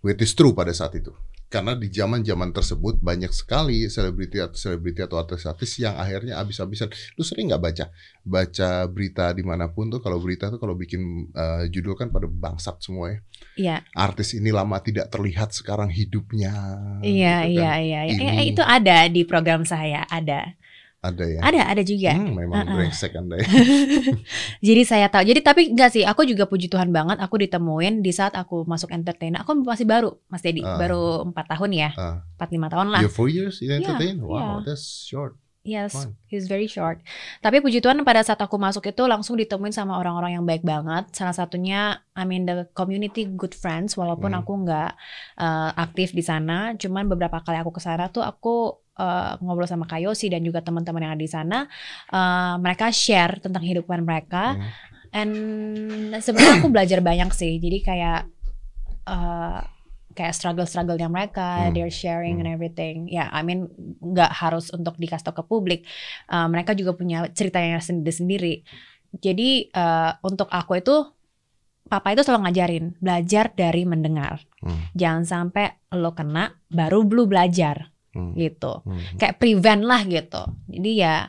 Which 0.02 0.18
is 0.18 0.34
true 0.34 0.50
pada 0.50 0.74
saat 0.74 0.92
itu. 0.92 1.14
Karena 1.52 1.76
di 1.76 1.92
zaman-zaman 1.92 2.48
tersebut 2.48 3.04
banyak 3.04 3.28
sekali 3.28 3.84
selebriti 3.92 4.40
atau 4.40 4.56
selebriti 4.56 5.04
atau 5.04 5.20
artis-artis 5.20 5.76
yang 5.84 6.00
akhirnya 6.00 6.40
habis-habisan. 6.40 6.88
Lu 7.20 7.22
sering 7.22 7.52
nggak 7.52 7.60
baca 7.60 7.84
baca 8.24 8.88
berita 8.88 9.36
di 9.36 9.44
mana 9.44 9.68
pun 9.68 9.92
tuh 9.92 10.00
kalau 10.00 10.16
berita 10.16 10.48
tuh 10.48 10.56
kalau 10.56 10.72
bikin 10.72 11.28
eh, 11.28 11.68
judul 11.68 11.92
kan 11.92 12.08
pada 12.08 12.24
bangsat 12.24 12.80
semua 12.80 13.12
ya. 13.12 13.18
Iya, 13.52 13.76
Artis 13.92 14.32
ini 14.32 14.48
lama 14.48 14.80
tidak 14.80 15.12
terlihat 15.12 15.52
sekarang 15.52 15.92
hidupnya. 15.92 16.56
iya, 17.04 17.44
gitu 17.44 17.60
iya, 17.60 17.70
kan. 17.76 17.84
iya, 17.84 18.00
iya. 18.08 18.30
Eh, 18.40 18.48
itu 18.48 18.64
ada 18.64 19.04
di 19.12 19.28
program 19.28 19.68
saya, 19.68 20.08
ada, 20.08 20.56
Ada 21.02 21.24
ya. 21.26 21.40
ada, 21.42 21.60
ada 21.66 21.82
juga. 21.82 22.14
Hmm, 22.14 22.30
memang 22.30 22.62
Uh-uh. 22.62 22.74
brengsek 22.78 23.18
anda 23.18 23.34
ya. 23.34 23.42
Jadi 24.70 24.82
saya 24.86 25.10
tahu. 25.10 25.26
Jadi 25.26 25.42
tapi 25.42 25.74
enggak 25.74 25.90
sih, 25.90 26.06
aku 26.06 26.22
juga 26.22 26.46
puji 26.46 26.70
Tuhan 26.70 26.94
banget 26.94 27.18
aku 27.18 27.42
ditemuin 27.42 28.06
di 28.06 28.14
saat 28.14 28.38
aku 28.38 28.62
masuk 28.64 28.94
entertain. 28.94 29.34
Aku 29.34 29.58
masih 29.66 29.82
baru, 29.82 30.14
Mas 30.30 30.46
Dedi, 30.46 30.62
Ah. 30.62 30.78
baru 30.78 31.26
empat 31.26 31.50
tahun 31.50 31.70
ya, 31.74 31.90
Ah. 31.98 32.22
empat 32.38 32.48
lima 32.54 32.70
tahun 32.70 32.94
lah. 32.94 33.02
You're 33.02 33.10
four 33.10 33.26
years 33.26 33.58
in 33.58 33.74
Iya, 33.74 33.82
entertain? 33.82 34.22
Wow, 34.22 34.62
iya. 34.62 34.70
that's 34.70 35.02
short. 35.02 35.41
Yes, 35.62 35.94
he's 36.26 36.50
very 36.50 36.66
short. 36.66 36.98
Tapi 37.38 37.62
puji 37.62 37.78
Tuhan 37.78 38.02
pada 38.02 38.18
saat 38.26 38.42
aku 38.42 38.58
masuk 38.58 38.82
itu 38.90 39.06
langsung 39.06 39.38
ditemuin 39.38 39.70
sama 39.70 39.94
orang-orang 39.94 40.34
yang 40.34 40.42
baik 40.42 40.66
banget. 40.66 41.14
Salah 41.14 41.30
satunya, 41.30 42.02
I 42.18 42.26
mean 42.26 42.50
the 42.50 42.66
community 42.74 43.30
good 43.30 43.54
friends. 43.54 43.94
Walaupun 43.94 44.34
Hmm. 44.34 44.42
aku 44.42 44.52
nggak 44.66 44.90
uh, 45.38 45.70
aktif 45.78 46.18
di 46.18 46.22
sana, 46.26 46.74
cuman 46.74 47.06
beberapa 47.06 47.38
kali 47.46 47.62
aku 47.62 47.78
ke 47.78 47.78
sana 47.78 48.10
tuh 48.10 48.26
aku 48.26 48.74
uh, 48.98 49.38
ngobrol 49.38 49.70
sama 49.70 49.86
Kayosi 49.86 50.34
dan 50.34 50.42
juga 50.42 50.66
teman-teman 50.66 51.06
yang 51.06 51.12
ada 51.14 51.22
di 51.22 51.30
sana. 51.30 51.70
Uh, 52.10 52.58
mereka 52.58 52.90
share 52.90 53.38
tentang 53.38 53.62
kehidupan 53.62 54.02
mereka. 54.02 54.58
Hmm. 54.58 54.66
And 55.14 55.32
sebenarnya 56.18 56.58
aku 56.58 56.74
belajar 56.74 56.98
banyak 56.98 57.30
sih. 57.38 57.62
Jadi 57.62 57.78
kayak 57.86 58.26
uh, 59.06 59.62
kayak 60.12 60.32
struggle-struggle-nya 60.32 61.08
mereka, 61.08 61.66
Hmm. 61.66 61.72
they're 61.72 61.92
sharing 61.92 62.38
Hmm. 62.38 62.46
and 62.46 62.50
everything. 62.52 63.08
Ya, 63.08 63.28
I 63.28 63.40
mean 63.40 63.68
nggak 63.98 64.32
harus 64.32 64.68
untuk 64.70 64.96
dikasih 64.96 65.28
tau 65.28 65.36
ke 65.36 65.44
publik. 65.44 65.84
Uh, 66.28 66.46
mereka 66.46 66.72
juga 66.72 66.92
punya 66.92 67.28
ceritanya 67.32 67.80
sendiri-sendiri. 67.80 68.64
Jadi 69.12 69.68
uh, 69.72 70.16
untuk 70.24 70.48
aku 70.48 70.80
itu 70.80 70.96
papa 71.84 72.16
itu 72.16 72.24
selalu 72.24 72.48
ngajarin 72.48 72.84
belajar 72.96 73.52
dari 73.52 73.82
mendengar. 73.84 74.40
Hmm. 74.64 74.88
Jangan 74.94 75.24
sampai 75.24 75.66
lo 75.92 76.16
kena 76.16 76.56
baru 76.68 77.04
lu 77.04 77.28
belajar 77.28 77.92
Hmm. 78.12 78.36
gitu 78.36 78.84
Hmm. 78.84 79.16
kayak 79.16 79.40
prevent 79.40 79.84
lah 79.84 80.04
gitu. 80.04 80.44
Jadi 80.68 80.90
ya 81.00 81.28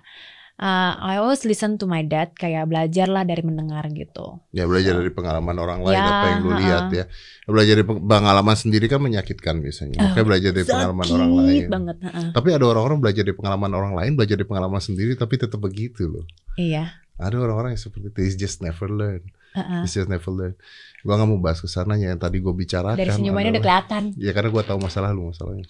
uh, 0.55 0.93
I 0.95 1.17
always 1.17 1.43
listen 1.43 1.75
to 1.75 1.85
my 1.85 2.01
dad 2.01 2.33
kayak 2.33 2.65
belajarlah 2.65 3.23
dari 3.23 3.41
mendengar 3.41 3.85
gitu. 3.89 4.41
Ya 4.49 4.63
belajar 4.63 4.95
dari 4.95 5.09
pengalaman 5.09 5.55
orang 5.55 5.79
lain 5.81 5.93
Ya, 5.93 6.03
apa 6.03 6.25
yang 6.29 6.39
lu 6.39 6.49
ha-ha. 6.49 6.59
lihat 6.59 6.83
ya. 6.91 7.05
Belajar 7.45 7.73
dari 7.75 7.85
peng- 7.85 8.03
pengalaman 8.03 8.55
sendiri 8.55 8.85
kan 8.85 8.99
menyakitkan 8.99 9.55
biasanya. 9.57 9.97
Makanya 10.03 10.25
belajar 10.25 10.49
dari 10.51 10.65
pengalaman 10.65 11.05
orang 11.07 11.29
Sakit 11.29 11.39
lain. 11.39 11.63
banget. 11.67 11.97
heeh. 12.03 12.27
Tapi 12.31 12.47
ada 12.49 12.65
orang-orang 12.65 12.97
belajar 12.99 13.21
dari 13.21 13.35
pengalaman 13.35 13.71
orang 13.71 13.93
lain, 13.93 14.11
belajar 14.13 14.35
dari 14.35 14.47
pengalaman 14.47 14.79
sendiri 14.79 15.13
tapi 15.13 15.33
tetap 15.35 15.57
begitu 15.57 16.05
loh. 16.05 16.25
Iya. 16.55 16.93
Ada 17.13 17.37
orang-orang 17.37 17.73
yang 17.73 17.81
seperti 17.81 18.09
itu, 18.09 18.19
It's 18.21 18.35
just 18.35 18.57
never 18.59 18.89
learn. 18.89 19.21
heeh. 19.53 19.81
It's 19.85 19.93
just 19.93 20.07
never 20.07 20.29
learn. 20.29 20.57
Gua 21.01 21.13
nggak 21.13 21.29
mau 21.29 21.37
bahas 21.37 21.59
ke 21.59 21.67
sananya 21.67 22.09
yang 22.09 22.17
tadi 22.17 22.39
gue 22.39 22.49
bicarakan. 22.49 22.95
Dari 22.95 23.11
senyumannya 23.11 23.53
udah 23.53 23.61
kelihatan. 23.61 24.03
Ya 24.17 24.31
karena 24.31 24.49
gue 24.49 24.63
tahu 24.63 24.79
masalah 24.79 25.11
lu 25.11 25.29
masalahnya. 25.29 25.67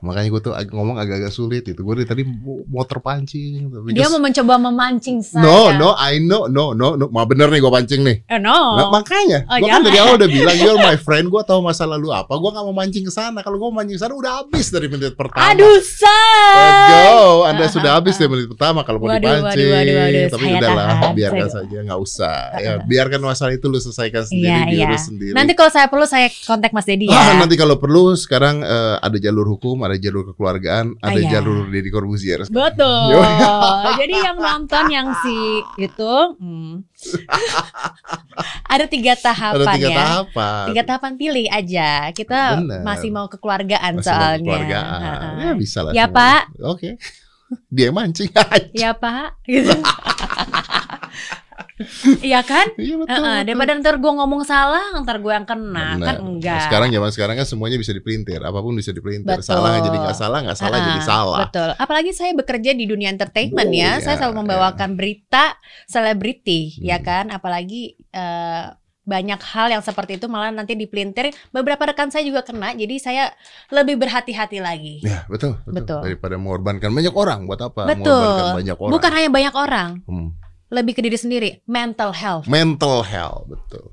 Makanya 0.00 0.28
gue 0.28 0.40
tuh 0.40 0.52
ag- 0.52 0.68
ngomong 0.68 0.96
agak-agak 0.96 1.28
sulit 1.28 1.64
itu. 1.64 1.78
Gue 1.78 1.94
dari 1.94 2.06
tadi 2.06 2.22
mau 2.64 2.82
terpancing. 2.82 3.66
tapi 3.68 3.90
Dia 3.90 4.06
mau 4.08 4.20
mencoba 4.20 4.54
memancing 4.56 5.18
saya. 5.20 5.40
No, 5.40 5.58
no, 5.72 5.90
I 5.94 6.18
know, 6.18 6.46
no, 6.46 6.70
no, 6.70 6.94
no. 6.94 7.06
Mau 7.06 7.24
bener 7.24 7.48
nih 7.48 7.58
gue 7.58 7.68
pancing 7.68 8.00
nih. 8.00 8.16
Eh, 8.24 8.38
no. 8.38 8.76
Nah, 8.76 8.88
makanya, 8.92 9.42
Oh, 9.44 9.56
gue 9.56 9.66
kan 9.66 9.80
dari 9.80 9.98
awal 9.98 10.14
udah 10.16 10.30
bilang 10.36 10.54
you're 10.54 10.76
my 10.76 10.94
friend, 10.94 11.26
gue 11.26 11.42
tahu 11.42 11.60
masa 11.60 11.82
lalu 11.84 12.10
apa, 12.10 12.30
gue 12.30 12.46
gak 12.48 12.64
mau 12.64 12.72
mancing 12.72 13.02
ke 13.02 13.10
sana. 13.10 13.40
Kalau 13.40 13.56
gue 13.56 13.68
mancing 13.68 13.94
ke 13.94 14.02
sana 14.02 14.14
udah 14.14 14.32
habis 14.40 14.66
dari 14.68 14.86
menit 14.86 15.14
pertama. 15.14 15.50
Aduh, 15.50 15.78
say. 15.80 16.06
Let's 16.54 16.82
go, 16.88 17.18
Anda 17.44 17.64
sudah 17.66 17.90
habis 17.92 18.14
dari 18.14 18.28
menit 18.28 18.48
pertama 18.48 18.82
kalau 18.82 18.98
mau 18.98 19.10
dipancing. 19.10 19.42
waduh, 19.44 19.68
waduh, 19.68 19.94
waduh. 19.96 20.26
Tapi 20.28 20.44
udahlah, 20.52 20.86
biarkan 21.12 21.46
saya- 21.46 21.56
saja, 21.60 21.78
nggak 21.82 22.00
usah. 22.00 22.38
Ya, 22.56 22.72
biarkan 22.80 23.20
masalah 23.20 23.52
itu 23.52 23.66
lu 23.66 23.78
selesaikan 23.78 24.22
sendiri, 24.22 24.46
Iya, 24.46 24.58
iya. 24.68 24.86
diurus 24.86 25.02
sendiri. 25.04 25.32
Nanti 25.32 25.52
kalau 25.52 25.68
saya 25.68 25.86
perlu 25.86 26.04
saya 26.04 26.28
kontak 26.44 26.70
Mas 26.70 26.84
Dedi 26.84 27.06
Ah, 27.08 27.34
ya. 27.34 27.38
nanti 27.38 27.54
kalau 27.54 27.76
perlu 27.76 28.14
sekarang 28.14 28.60
eh, 28.60 28.96
ada 28.98 29.16
jalur 29.16 29.46
hukum, 29.48 29.80
ada 29.88 29.98
jalur 29.98 30.22
kekeluargaan, 30.26 30.86
ada 30.98 31.10
Ah, 31.10 31.18
iya. 31.18 31.30
jalur 31.34 31.66
Deddy 31.66 31.88
Corbuzier. 31.88 32.40
Betul. 32.44 33.16
Jadi 34.00 34.14
yang 34.14 34.36
nonton 34.36 34.84
yang 34.88 35.08
si 35.18 35.36
itu 35.76 36.14
hmm, 36.36 36.84
ada 38.72 38.84
tiga 38.86 39.14
tahapan 39.14 39.58
Ada 39.58 39.74
tiga 39.74 39.88
ya. 39.88 39.96
tahapan. 39.96 40.64
Tiga 40.68 40.82
tahapan 40.84 41.12
pilih 41.16 41.46
aja. 41.48 41.90
Kita 42.10 42.40
Bener. 42.56 42.80
masih 42.82 43.08
mau 43.08 43.26
kekeluargaan 43.26 43.92
Masih 43.94 44.06
mau 44.06 44.14
soalnya. 44.14 44.38
kekeluargaan. 44.38 45.00
Heeh. 45.00 45.32
Ya 45.40 45.52
bisa 45.54 45.78
lah. 45.80 45.92
Ya, 45.92 46.04
semua. 46.04 46.16
Pak. 46.16 46.42
Oke. 46.68 46.90
Dia 47.74 47.88
yang 47.88 47.96
mancing. 47.96 48.28
Ya 48.72 48.92
Pak. 48.92 49.40
Gitu. 49.42 49.72
Iya 52.24 52.40
kan? 52.42 52.66
Iya 52.74 52.94
betul. 52.96 53.12
Heeh, 53.12 53.22
betul. 53.22 53.46
daripada 53.46 53.70
ntar 53.78 53.94
gue 53.96 54.12
ngomong 54.12 54.42
salah, 54.42 54.84
ntar 54.98 55.16
gue 55.18 55.30
yang 55.30 55.44
kena 55.44 55.94
Benar. 55.94 56.06
kan 56.06 56.16
enggak. 56.20 56.62
Sekarang 56.66 56.88
zaman 56.88 57.10
sekarang 57.10 57.34
kan 57.34 57.46
semuanya 57.46 57.76
bisa 57.76 57.92
dipelintir, 57.92 58.40
apa 58.40 58.58
pun 58.58 58.74
bisa 58.74 58.90
dipelintir. 58.90 59.38
Betul. 59.38 59.46
Salah 59.48 59.78
jadi 59.78 59.96
nggak 59.96 60.16
salah, 60.16 60.38
nggak 60.42 60.58
salah 60.58 60.78
jadi 60.80 61.00
Ah, 61.00 61.06
salah. 61.06 61.38
Betul. 61.46 61.70
Apalagi 61.74 62.10
saya 62.10 62.32
bekerja 62.32 62.70
di 62.72 62.84
dunia 62.84 63.08
entertainment 63.08 63.64
Oh, 63.64 63.74
ya. 63.74 63.78
iya, 63.78 63.92
Saya 63.98 64.16
selalu 64.18 64.42
membawakan 64.42 64.94
berita 64.94 65.54
selebriti, 65.88 66.78
ya 66.78 66.98
Hmm. 66.98 67.04
kan? 67.04 67.24
Apalagi 67.30 67.94
eh, 68.08 68.64
banyak 69.04 69.40
hal 69.42 69.68
yang 69.70 69.80
seperti 69.80 70.16
itu 70.16 70.28
malah 70.28 70.50
nanti 70.50 70.74
dipelintir. 70.74 71.32
Beberapa 71.48 71.80
rekan 71.82 72.08
saya 72.08 72.22
juga 72.22 72.44
kena, 72.44 72.76
jadi 72.76 72.94
saya 72.96 73.24
lebih 73.68 73.96
berhati-hati 73.96 74.60
lagi. 74.60 75.00
Ya 75.00 75.24
betul, 75.26 75.56
betul. 75.64 75.80
Betul. 75.80 76.00
Daripada 76.04 76.36
mengorbankan 76.36 76.90
banyak 76.90 77.14
orang, 77.14 77.48
buat 77.48 77.60
apa? 77.62 77.86
Betul. 77.86 78.04
Mengorbankan 78.04 78.52
banyak 78.54 78.76
orang. 78.76 78.92
Bukan 78.92 79.10
hanya 79.10 79.30
banyak 79.30 79.54
orang, 79.56 79.90
Hmm. 80.04 80.28
Lebih 80.68 80.96
ke 80.96 81.00
diri 81.04 81.16
sendiri. 81.16 81.50
Mental 81.64 82.12
health. 82.12 82.44
Mental 82.48 83.04
health, 83.04 83.48
betul. 83.48 83.92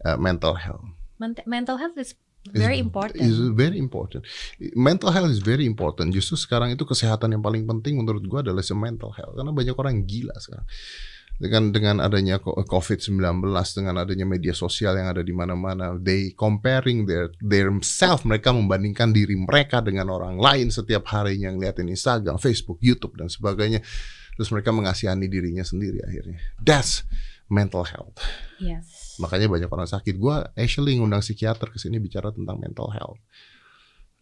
Uh, 0.00 0.16
mental 0.16 0.56
health 0.56 0.80
Ment- 1.20 1.44
mental 1.44 1.76
health 1.76 1.92
is 2.00 2.16
very 2.48 2.80
is, 2.80 2.88
important. 2.88 3.20
Is 3.20 3.36
very 3.52 3.76
important. 3.76 4.24
Mental 4.72 5.12
health 5.12 5.28
is 5.28 5.44
very 5.44 5.68
important. 5.68 6.16
Justru 6.16 6.40
sekarang 6.40 6.72
itu 6.72 6.88
kesehatan 6.88 7.36
yang 7.36 7.44
paling 7.44 7.68
penting 7.68 8.00
menurut 8.00 8.24
gua 8.24 8.40
adalah 8.40 8.64
si 8.64 8.72
mental 8.72 9.12
health. 9.12 9.36
Karena 9.36 9.52
banyak 9.52 9.76
orang 9.76 10.08
gila 10.08 10.32
sekarang. 10.40 10.64
Dengan 11.40 11.72
dengan 11.72 11.96
adanya 12.04 12.36
ko- 12.36 12.56
COVID-19, 12.56 13.16
dengan 13.76 13.94
adanya 14.00 14.28
media 14.28 14.52
sosial 14.52 14.92
yang 14.96 15.08
ada 15.08 15.24
di 15.24 15.32
mana-mana, 15.32 15.96
they 15.96 16.36
comparing 16.36 17.08
their 17.08 17.68
self, 17.80 18.24
mereka 18.28 18.52
membandingkan 18.52 19.12
diri 19.12 19.36
mereka 19.36 19.80
dengan 19.84 20.08
orang 20.12 20.36
lain 20.36 20.68
setiap 20.72 21.08
harinya 21.12 21.52
ngeliatin 21.52 21.88
Instagram, 21.88 22.36
Facebook, 22.40 22.80
YouTube 22.80 23.16
dan 23.20 23.28
sebagainya. 23.32 23.80
Terus 24.40 24.48
mereka 24.56 24.72
mengasihani 24.72 25.28
dirinya 25.28 25.60
sendiri 25.60 26.00
akhirnya. 26.00 26.40
That's 26.56 27.04
mental 27.52 27.84
health. 27.84 28.16
Yes. 28.56 29.20
Makanya 29.20 29.52
banyak 29.52 29.68
orang 29.68 29.84
sakit. 29.84 30.16
Gua 30.16 30.48
actually 30.56 30.96
ngundang 30.96 31.20
psikiater 31.20 31.68
ke 31.68 31.76
sini 31.76 32.00
bicara 32.00 32.32
tentang 32.32 32.56
mental 32.56 32.88
health. 32.96 33.20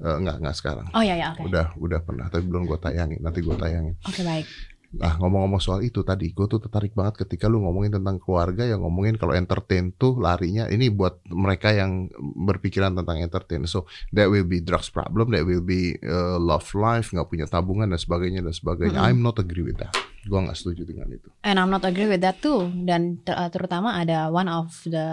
Eh, 0.03 0.17
enggak, 0.19 0.43
enggak 0.43 0.57
sekarang. 0.59 0.87
Oh 0.91 1.03
ya 1.03 1.15
ya 1.15 1.35
oke. 1.35 1.47
Udah, 1.47 1.75
udah 1.79 2.01
pernah, 2.03 2.27
tapi 2.27 2.47
belum 2.47 2.67
gue 2.71 2.79
tayangin. 2.79 3.23
Nanti 3.23 3.43
gue 3.43 3.55
tayangin. 3.55 3.95
Oke 4.07 4.23
baik. 4.27 4.47
Nah, 4.89 5.21
ngomong-ngomong 5.21 5.61
soal 5.61 5.85
itu 5.85 6.01
tadi, 6.01 6.33
gue 6.33 6.47
tuh 6.49 6.65
tertarik 6.65 6.97
banget 6.97 7.21
ketika 7.21 7.45
lu 7.45 7.61
ngomongin 7.61 8.01
tentang 8.01 8.17
keluarga 8.17 8.65
yang 8.65 8.81
ngomongin 8.81 9.21
kalau 9.21 9.37
entertain 9.37 9.93
tuh 9.93 10.17
larinya 10.17 10.65
ini 10.73 10.89
buat 10.89 11.21
mereka 11.29 11.77
yang 11.77 12.09
berpikiran 12.17 12.97
tentang 12.97 13.21
entertain. 13.21 13.69
So 13.69 13.85
that 14.17 14.33
will 14.33 14.49
be 14.49 14.65
drugs 14.65 14.89
problem, 14.89 15.29
that 15.37 15.45
will 15.45 15.61
be 15.61 16.01
uh, 16.01 16.41
love 16.41 16.65
life, 16.73 17.13
nggak 17.13 17.29
punya 17.29 17.45
tabungan 17.45 17.93
dan 17.93 18.01
sebagainya 18.01 18.41
dan 18.41 18.55
sebagainya. 18.57 18.97
Mm-mm. 18.97 19.09
I'm 19.13 19.21
not 19.21 19.37
agree 19.37 19.67
with 19.67 19.77
that. 19.77 19.93
Gue 20.27 20.41
nggak 20.43 20.59
setuju 20.59 20.83
dengan 20.83 21.07
itu. 21.15 21.31
And 21.47 21.57
I'm 21.57 21.71
not 21.71 21.87
agree 21.87 22.11
with 22.11 22.21
that 22.27 22.43
too. 22.43 22.67
Dan 22.75 23.23
ter- 23.23 23.39
uh, 23.39 23.47
terutama 23.49 23.95
ada 23.95 24.29
one 24.29 24.51
of 24.51 24.75
the 24.83 25.07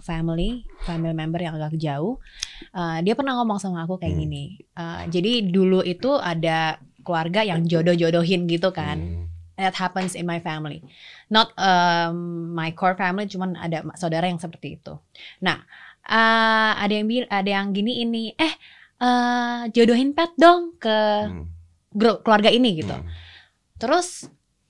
family, 0.00 0.64
family 0.88 1.12
member 1.12 1.38
yang 1.38 1.60
agak 1.60 1.76
jauh. 1.76 2.16
uh, 2.72 3.00
dia 3.00 3.12
pernah 3.12 3.36
ngomong 3.40 3.60
sama 3.60 3.84
aku 3.84 4.00
kayak 4.00 4.16
Hmm. 4.16 4.22
gini. 4.24 4.44
uh, 4.76 5.02
jadi 5.08 5.44
dulu 5.44 5.80
itu 5.82 6.12
ada 6.16 6.76
keluarga 7.00 7.40
yang 7.42 7.64
jodoh-jodohin 7.64 8.48
gitu 8.48 8.72
kan. 8.72 8.96
Hmm. 8.96 9.24
That 9.56 9.76
happens 9.76 10.16
in 10.16 10.24
my 10.24 10.40
family. 10.40 10.80
Not 11.28 11.52
um, 11.60 12.16
my 12.56 12.72
core 12.72 12.96
family, 12.96 13.28
cuman 13.28 13.60
ada 13.60 13.84
saudara 13.92 14.24
yang 14.24 14.40
seperti 14.40 14.80
itu. 14.80 14.96
Nah, 15.44 15.60
uh, 16.08 16.72
ada 16.80 16.88
yang 16.88 17.04
ada 17.28 17.50
yang 17.50 17.76
gini 17.76 18.00
ini, 18.00 18.32
eh 18.40 18.56
uh, 18.98 19.68
jodohin 19.68 20.16
pet 20.16 20.32
dong 20.40 20.80
ke 20.80 20.96
Hmm. 21.28 21.44
keluarga 22.24 22.48
ini 22.48 22.80
gitu. 22.80 22.96
Hmm. 22.96 23.04
Terus 23.80 24.28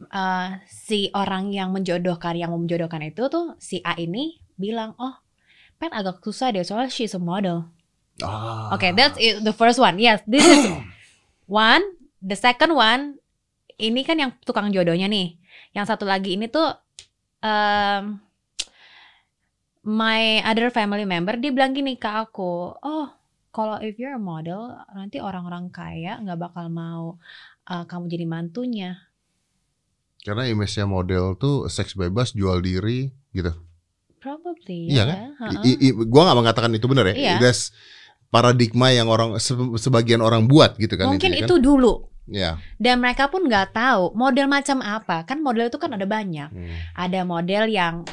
uh, 0.09 0.57
si 0.71 1.11
orang 1.13 1.51
yang 1.51 1.75
menjodohkan 1.75 2.39
yang 2.39 2.55
mau 2.55 2.61
menjodohkan 2.63 3.03
itu 3.05 3.27
tuh 3.27 3.59
si 3.59 3.83
A 3.83 3.99
ini 3.99 4.39
bilang, 4.55 4.95
"Oh, 4.97 5.19
Pet 5.77 5.91
agak 5.91 6.23
susah 6.23 6.55
deh 6.55 6.63
soalnya 6.63 6.89
she's 6.89 7.13
a 7.13 7.21
model." 7.21 7.69
Ah. 8.23 8.71
Oke, 8.73 8.95
that's 8.95 9.17
it, 9.19 9.43
the 9.43 9.53
first 9.53 9.83
one. 9.83 9.99
Yes, 9.99 10.23
this 10.25 10.47
is 10.47 10.71
one. 11.51 11.83
The 12.23 12.37
second 12.37 12.77
one 12.77 13.19
ini 13.81 14.05
kan 14.05 14.21
yang 14.21 14.31
tukang 14.45 14.71
jodohnya 14.71 15.09
nih. 15.09 15.41
Yang 15.73 15.87
satu 15.97 16.05
lagi 16.05 16.37
ini 16.37 16.53
tuh 16.53 16.69
um, 17.41 18.21
my 19.89 20.45
other 20.45 20.69
family 20.69 21.09
member 21.09 21.41
dia 21.41 21.51
bilang 21.51 21.73
gini 21.73 21.97
ke 21.97 22.07
aku, 22.07 22.77
"Oh, 22.77 23.09
kalau 23.51 23.83
if 23.83 23.99
you're 23.99 24.15
a 24.15 24.21
model, 24.21 24.71
nanti 24.95 25.19
orang-orang 25.19 25.73
kaya 25.75 26.21
nggak 26.23 26.39
bakal 26.39 26.71
mau 26.71 27.19
uh, 27.71 27.87
kamu 27.87 28.11
jadi 28.11 28.27
mantunya." 28.27 28.91
Karena 30.21 30.45
image-nya 30.45 30.85
model 30.85 31.33
tuh 31.35 31.65
seks 31.67 31.97
bebas, 31.97 32.37
jual 32.37 32.61
diri, 32.61 33.09
gitu. 33.33 33.57
Probably. 34.21 34.93
Iya 34.93 35.01
ya. 35.01 35.05
kan? 35.09 35.19
Ha-ha. 35.41 35.65
I, 35.65 35.73
i- 35.81 35.97
gua 35.97 36.29
nggak 36.29 36.39
mengatakan 36.45 36.71
itu 36.77 36.85
benar 36.85 37.09
ya. 37.09 37.15
Iya. 37.17 37.35
That's 37.41 37.73
paradigma 38.29 38.93
yang 38.93 39.09
orang 39.09 39.41
se- 39.41 39.57
sebagian 39.81 40.21
orang 40.21 40.45
buat 40.45 40.77
gitu 40.77 40.93
kan. 41.01 41.09
Mungkin 41.09 41.33
intinya 41.33 41.49
itu 41.49 41.57
dulu. 41.57 42.05
Kan? 42.05 42.29
Ya. 42.31 42.51
Dan 42.77 43.01
mereka 43.01 43.33
pun 43.33 43.49
nggak 43.49 43.73
tahu 43.73 44.13
model 44.13 44.45
macam 44.47 44.85
apa. 44.85 45.25
Kan 45.25 45.41
model 45.41 45.73
itu 45.73 45.81
kan 45.81 45.97
ada 45.97 46.05
banyak. 46.05 46.53
Hmm. 46.53 46.69
Ada 46.95 47.25
model 47.25 47.65
yang 47.73 48.05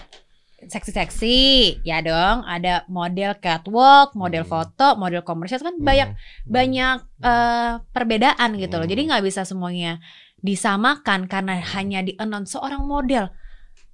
seksi-seksi, 0.57 1.37
ya 1.85 2.01
dong. 2.01 2.41
Ada 2.41 2.89
model 2.89 3.37
catwalk, 3.37 4.17
model 4.17 4.41
Hmm. 4.41 4.51
foto, 4.51 4.97
model 4.97 5.21
komersial 5.21 5.61
kan 5.61 5.77
banyak 5.77 6.09
Hmm. 6.13 6.19
banyak 6.49 6.97
eh, 7.17 7.71
perbedaan 7.89 8.49
gitu 8.57 8.77
loh. 8.77 8.85
Hmm. 8.85 8.93
Jadi 8.93 9.01
nggak 9.09 9.23
bisa 9.25 9.41
semuanya 9.41 10.01
disamakan 10.37 11.25
karena 11.25 11.57
hanya 11.77 12.01
di 12.01 12.13
announce 12.17 12.53
seorang 12.53 12.85
model. 12.85 13.29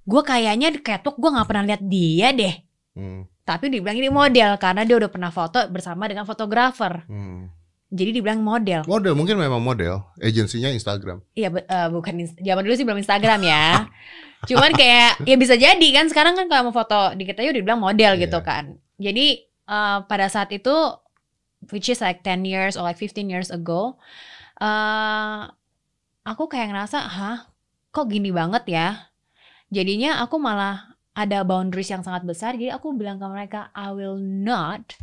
Gue 0.04 0.20
kayaknya 0.20 0.68
di 0.68 0.80
catwalk 0.80 1.16
gue 1.16 1.30
nggak 1.32 1.48
pernah 1.48 1.64
lihat 1.64 1.82
dia 1.84 2.28
deh. 2.32 2.54
Hmm. 2.92 3.24
Tapi 3.44 3.68
dibilang 3.68 3.96
ini 3.96 4.08
model 4.08 4.56
karena 4.56 4.84
dia 4.84 4.96
udah 4.96 5.08
pernah 5.12 5.28
foto 5.28 5.60
bersama 5.68 6.08
dengan 6.08 6.24
fotografer. 6.24 7.04
Hmm. 7.08 7.48
Jadi 7.94 8.10
dibilang 8.20 8.42
model. 8.42 8.82
Model 8.90 9.14
mungkin 9.14 9.38
memang 9.38 9.62
model, 9.62 10.02
agensinya 10.18 10.66
Instagram. 10.68 11.22
Iya, 11.32 11.48
eh, 11.54 11.88
bukan 11.94 12.26
zaman 12.42 12.62
dulu 12.66 12.74
sih 12.74 12.82
belum 12.82 12.98
Instagram 12.98 13.40
ya. 13.44 13.86
Cuman 14.44 14.70
kayak 14.72 15.24
ya 15.24 15.36
bisa 15.36 15.54
jadi 15.54 15.88
kan 15.92 16.06
sekarang 16.08 16.34
kan 16.34 16.46
kalau 16.46 16.68
mau 16.68 16.74
foto 16.74 17.12
dikit 17.14 17.36
aja 17.36 17.50
udah 17.50 17.60
dibilang 17.60 17.82
model 17.82 18.12
gitu 18.16 18.38
Iya. 18.38 18.46
kan. 18.46 18.64
Jadi 18.96 19.26
eh, 19.46 19.98
pada 20.04 20.26
saat 20.28 20.50
itu 20.50 20.72
which 21.72 21.88
is 21.88 21.98
like 21.98 22.20
10 22.20 22.44
years 22.44 22.76
or 22.76 22.84
like 22.84 23.00
15 23.00 23.24
years 23.26 23.48
ago 23.48 23.96
eh 24.60 25.40
aku 26.24 26.44
kayak 26.46 26.70
ngerasa, 26.70 26.98
"Hah, 27.00 27.38
kok 27.90 28.06
gini 28.06 28.30
banget 28.30 28.64
ya?" 28.68 28.88
Jadinya 29.68 30.22
aku 30.22 30.38
malah 30.38 30.94
ada 31.12 31.42
boundaries 31.42 31.90
yang 31.90 32.02
sangat 32.02 32.22
besar. 32.24 32.54
Jadi 32.54 32.70
aku 32.70 32.94
bilang 32.94 33.18
ke 33.18 33.26
mereka, 33.26 33.68
"I 33.74 33.90
will 33.90 34.16
not 34.20 34.94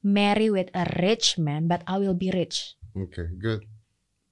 marry 0.00 0.48
with 0.48 0.70
a 0.72 0.86
rich 1.00 1.36
man, 1.36 1.66
but 1.66 1.82
I 1.84 1.98
will 1.98 2.14
be 2.14 2.30
rich." 2.30 2.76
Oke, 2.94 3.26
good. 3.36 3.66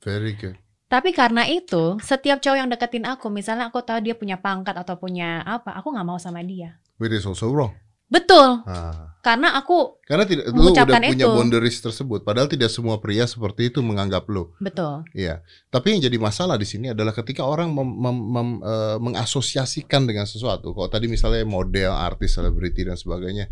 Very 0.01 0.35
good. 0.35 0.59
Tapi 0.93 1.17
karena 1.17 1.49
itu, 1.49 1.97
setiap 2.05 2.45
cowok 2.45 2.59
yang 2.61 2.69
deketin 2.69 3.09
aku, 3.09 3.33
misalnya 3.33 3.73
aku 3.73 3.81
tahu 3.81 4.05
dia 4.05 4.13
punya 4.13 4.37
pangkat 4.37 4.77
atau 4.77 5.01
punya 5.01 5.41
apa, 5.41 5.73
aku 5.73 5.89
nggak 5.89 6.05
mau 6.05 6.21
sama 6.21 6.45
dia. 6.45 6.77
Which 7.01 7.17
is 7.17 7.25
also 7.25 7.49
wrong. 7.49 7.73
Betul, 8.13 8.61
Ah. 8.69 9.17
karena 9.25 9.57
aku 9.57 9.97
Karena 10.05 10.29
tidak 10.29 10.53
lu 10.53 10.69
udah 10.69 10.85
punya 10.85 11.17
itu. 11.17 11.33
boundaries 11.33 11.81
tersebut. 11.81 12.29
Padahal 12.29 12.45
tidak 12.45 12.69
semua 12.69 13.01
pria 13.01 13.25
seperti 13.25 13.73
itu 13.73 13.81
menganggap 13.81 14.29
lu. 14.29 14.53
betul, 14.61 15.01
Iya. 15.17 15.41
Tapi 15.73 15.97
yang 15.97 16.05
jadi 16.05 16.21
masalah 16.21 16.61
di 16.61 16.69
sini 16.69 16.93
adalah 16.93 17.17
ketika 17.17 17.49
orang 17.49 17.73
mem- 17.73 17.97
mem- 17.97 18.27
mem- 18.29 18.61
eh, 18.61 18.97
mengasosiasikan 19.01 20.05
dengan 20.05 20.29
sesuatu. 20.29 20.77
Kalau 20.77 20.93
tadi 20.93 21.09
misalnya 21.09 21.41
model, 21.49 21.89
artis, 21.89 22.37
selebriti 22.37 22.85
dan 22.85 23.01
sebagainya, 23.01 23.49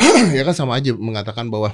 ya 0.32 0.42
kan 0.48 0.56
sama 0.56 0.80
aja 0.80 0.96
mengatakan 0.96 1.52
bahwa 1.52 1.68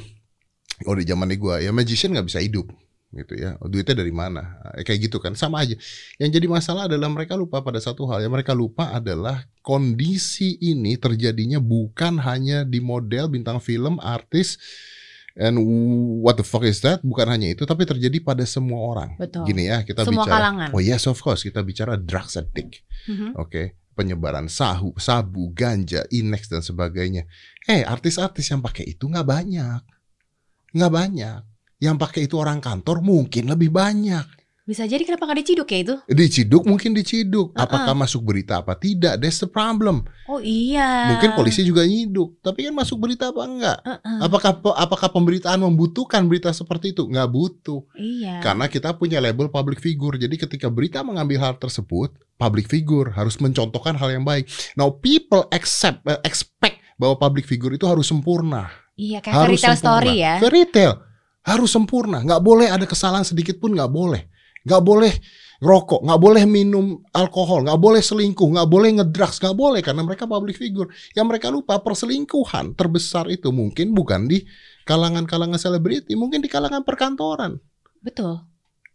oh 0.82 0.94
di 0.98 1.06
zaman 1.06 1.30
gua 1.38 1.62
ya 1.62 1.70
magician 1.70 2.10
nggak 2.10 2.26
bisa 2.26 2.42
hidup 2.42 2.66
gitu 3.10 3.34
ya. 3.34 3.58
Duitnya 3.58 3.98
dari 3.98 4.14
mana? 4.14 4.62
Eh, 4.78 4.86
kayak 4.86 5.10
gitu 5.10 5.18
kan. 5.18 5.34
Sama 5.34 5.66
aja. 5.66 5.74
Yang 6.22 6.30
jadi 6.38 6.46
masalah 6.46 6.86
adalah 6.86 7.10
mereka 7.10 7.34
lupa 7.34 7.58
pada 7.58 7.82
satu 7.82 8.06
hal. 8.06 8.22
Yang 8.22 8.32
mereka 8.38 8.52
lupa 8.54 8.94
adalah 8.94 9.42
kondisi 9.66 10.54
ini 10.62 10.94
terjadinya 10.94 11.58
bukan 11.58 12.22
hanya 12.22 12.62
di 12.62 12.78
model 12.78 13.26
bintang 13.26 13.58
film 13.58 13.98
artis 13.98 14.56
and 15.34 15.58
what 16.22 16.38
the 16.38 16.46
fuck 16.46 16.62
is 16.62 16.78
that? 16.86 17.02
Bukan 17.02 17.26
hanya 17.26 17.50
itu 17.50 17.66
tapi 17.66 17.82
terjadi 17.82 18.22
pada 18.22 18.46
semua 18.46 18.78
orang. 18.78 19.10
Betul. 19.18 19.42
gini 19.46 19.66
ya 19.66 19.82
kita 19.82 20.06
Semua 20.06 20.26
bicara 20.26 20.34
kalangan. 20.38 20.68
oh 20.70 20.82
yes 20.82 21.10
of 21.10 21.18
course. 21.18 21.42
Kita 21.42 21.66
bicara 21.66 21.98
drugs 21.98 22.38
addict. 22.38 22.86
Mhm. 23.10 23.34
oke. 23.34 23.74
Penyebaran 23.90 24.46
sahu 24.46 24.94
sabu 24.96 25.50
ganja 25.50 26.06
inex 26.14 26.46
dan 26.46 26.62
sebagainya. 26.62 27.26
Eh 27.66 27.82
artis-artis 27.82 28.48
yang 28.48 28.62
pakai 28.62 28.86
itu 28.86 29.10
nggak 29.10 29.26
banyak. 29.26 29.82
Nggak 30.78 30.92
banyak 30.94 31.40
yang 31.80 31.96
pakai 31.96 32.24
itu 32.24 32.36
orang 32.36 32.60
kantor 32.60 33.00
mungkin 33.00 33.48
lebih 33.48 33.68
banyak 33.68 34.38
Bisa 34.62 34.86
jadi 34.86 35.02
kenapa 35.02 35.26
nggak 35.26 35.40
diciduk 35.40 35.66
ya 35.66 35.78
itu? 35.82 35.94
diciduk 36.06 36.62
mungkin 36.62 36.92
diciduk 36.92 37.50
Uh-uh. 37.50 37.58
apakah 37.58 37.90
masuk 37.92 38.22
berita 38.22 38.60
apa 38.60 38.72
tidak 38.72 39.18
that's 39.18 39.40
the 39.40 39.48
problem 39.48 40.06
Oh 40.24 40.38
iya. 40.38 41.10
mungkin 41.10 41.34
polisi 41.34 41.60
juga 41.60 41.82
nyiduk 41.82 42.38
tapi 42.38 42.62
kan 42.62 42.74
masuk 42.74 43.02
berita 43.02 43.28
apa 43.28 43.42
enggak 43.42 43.78
Uh-uh. 43.82 44.18
apakah 44.22 44.52
apakah 44.78 45.08
pemberitaan 45.10 45.58
membutuhkan 45.58 46.22
berita 46.24 46.52
seperti 46.52 46.94
itu 46.94 47.02
nggak 47.02 47.26
butuh 47.26 47.82
Iya. 47.98 48.38
Karena 48.38 48.64
kita 48.64 48.94
punya 48.94 49.18
label 49.18 49.50
public 49.50 49.80
figure. 49.80 50.14
Jadi 50.14 50.38
ketika 50.38 50.70
berita 50.70 51.02
mengambil 51.02 51.40
hal 51.40 51.54
tersebut, 51.56 52.08
public 52.36 52.64
figure 52.64 53.10
harus 53.10 53.36
mencontohkan 53.36 53.92
hal 53.92 54.08
yang 54.08 54.22
baik. 54.22 54.46
Now 54.72 54.92
people 54.92 55.50
accept 55.50 56.04
eh, 56.04 56.20
expect 56.22 56.78
bahwa 56.94 57.18
public 57.18 57.44
figure 57.44 57.74
itu 57.74 57.84
harus 57.84 58.06
sempurna. 58.06 58.70
Iya 58.94 59.18
kayak 59.18 59.34
fairy 59.34 59.48
harus 59.50 59.60
tale 59.60 59.74
sempurna. 59.74 59.82
story 59.82 60.14
ya. 60.14 60.34
Fairy 60.38 60.62
tale 60.68 60.96
harus 61.50 61.70
sempurna. 61.74 62.22
Nggak 62.22 62.42
boleh 62.42 62.68
ada 62.70 62.86
kesalahan 62.86 63.26
sedikit 63.26 63.58
pun 63.58 63.74
nggak 63.74 63.90
boleh. 63.90 64.30
Nggak 64.62 64.82
boleh 64.84 65.12
rokok, 65.60 66.00
nggak 66.04 66.20
boleh 66.20 66.44
minum 66.48 67.00
alkohol, 67.12 67.64
nggak 67.68 67.80
boleh 67.80 68.00
selingkuh, 68.00 68.48
nggak 68.48 68.68
boleh 68.68 68.88
ngedrugs, 69.00 69.36
nggak 69.40 69.56
boleh 69.56 69.80
karena 69.84 70.02
mereka 70.04 70.24
public 70.24 70.56
figure. 70.56 70.88
Yang 71.12 71.26
mereka 71.26 71.46
lupa 71.52 71.80
perselingkuhan 71.80 72.76
terbesar 72.76 73.28
itu 73.28 73.52
mungkin 73.52 73.92
bukan 73.92 74.28
di 74.28 74.44
kalangan-kalangan 74.88 75.60
selebriti, 75.60 76.16
mungkin 76.16 76.40
di 76.40 76.48
kalangan 76.48 76.80
perkantoran 76.84 77.60
Betul. 78.00 78.40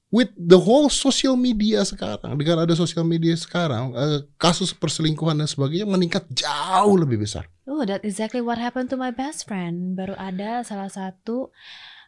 with 0.10 0.34
the 0.34 0.58
whole 0.58 0.90
social 0.90 1.38
media 1.38 1.86
sekarang 1.86 2.34
dengan 2.36 2.66
ada 2.66 2.74
sosial 2.74 3.06
media 3.06 3.38
sekarang 3.38 3.94
eh, 3.94 4.26
kasus 4.42 4.74
perselingkuhan 4.74 5.38
dan 5.38 5.46
sebagainya 5.46 5.86
meningkat 5.86 6.26
jauh 6.34 6.98
lebih 6.98 7.22
besar 7.22 7.46
Oh, 7.66 7.82
that 7.82 8.06
exactly 8.06 8.46
what 8.46 8.62
happened 8.62 8.94
to 8.94 8.98
my 8.98 9.10
best 9.10 9.50
friend. 9.50 9.98
Baru 9.98 10.14
ada 10.22 10.62
salah 10.62 10.86
satu 10.86 11.50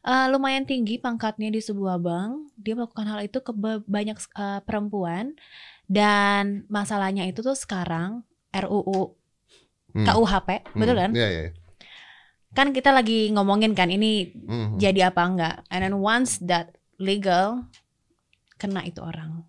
eh, 0.03 0.27
lumayan 0.29 0.65
tinggi 0.65 0.97
pangkatnya 0.97 1.49
di 1.49 1.61
sebuah 1.61 1.97
bank. 1.97 2.53
Dia 2.59 2.73
melakukan 2.75 3.07
hal 3.07 3.19
itu 3.23 3.39
ke 3.39 3.51
ba- 3.53 3.85
banyak 3.85 4.17
eh, 4.17 4.59
perempuan 4.65 5.33
dan 5.87 6.67
masalahnya 6.67 7.23
itu 7.25 7.39
tuh 7.39 7.55
sekarang 7.55 8.21
RUU 8.51 9.15
Hmm. 9.95 10.03
KUHP, 10.03 10.49
betul 10.77 10.95
kan? 10.99 11.11
Iya 11.15 11.27
iya. 11.31 11.43
Kan 12.53 12.75
kita 12.75 12.91
lagi 12.91 13.31
ngomongin 13.31 13.73
kan 13.73 13.87
ini 13.87 14.29
Hmm. 14.45 14.75
jadi 14.77 15.09
apa 15.09 15.21
enggak. 15.25 15.55
And 15.71 15.81
then 15.81 15.95
once 15.97 16.37
that 16.43 16.75
legal 16.99 17.65
kena 18.57 18.83
itu 18.83 18.99
orang. 19.01 19.47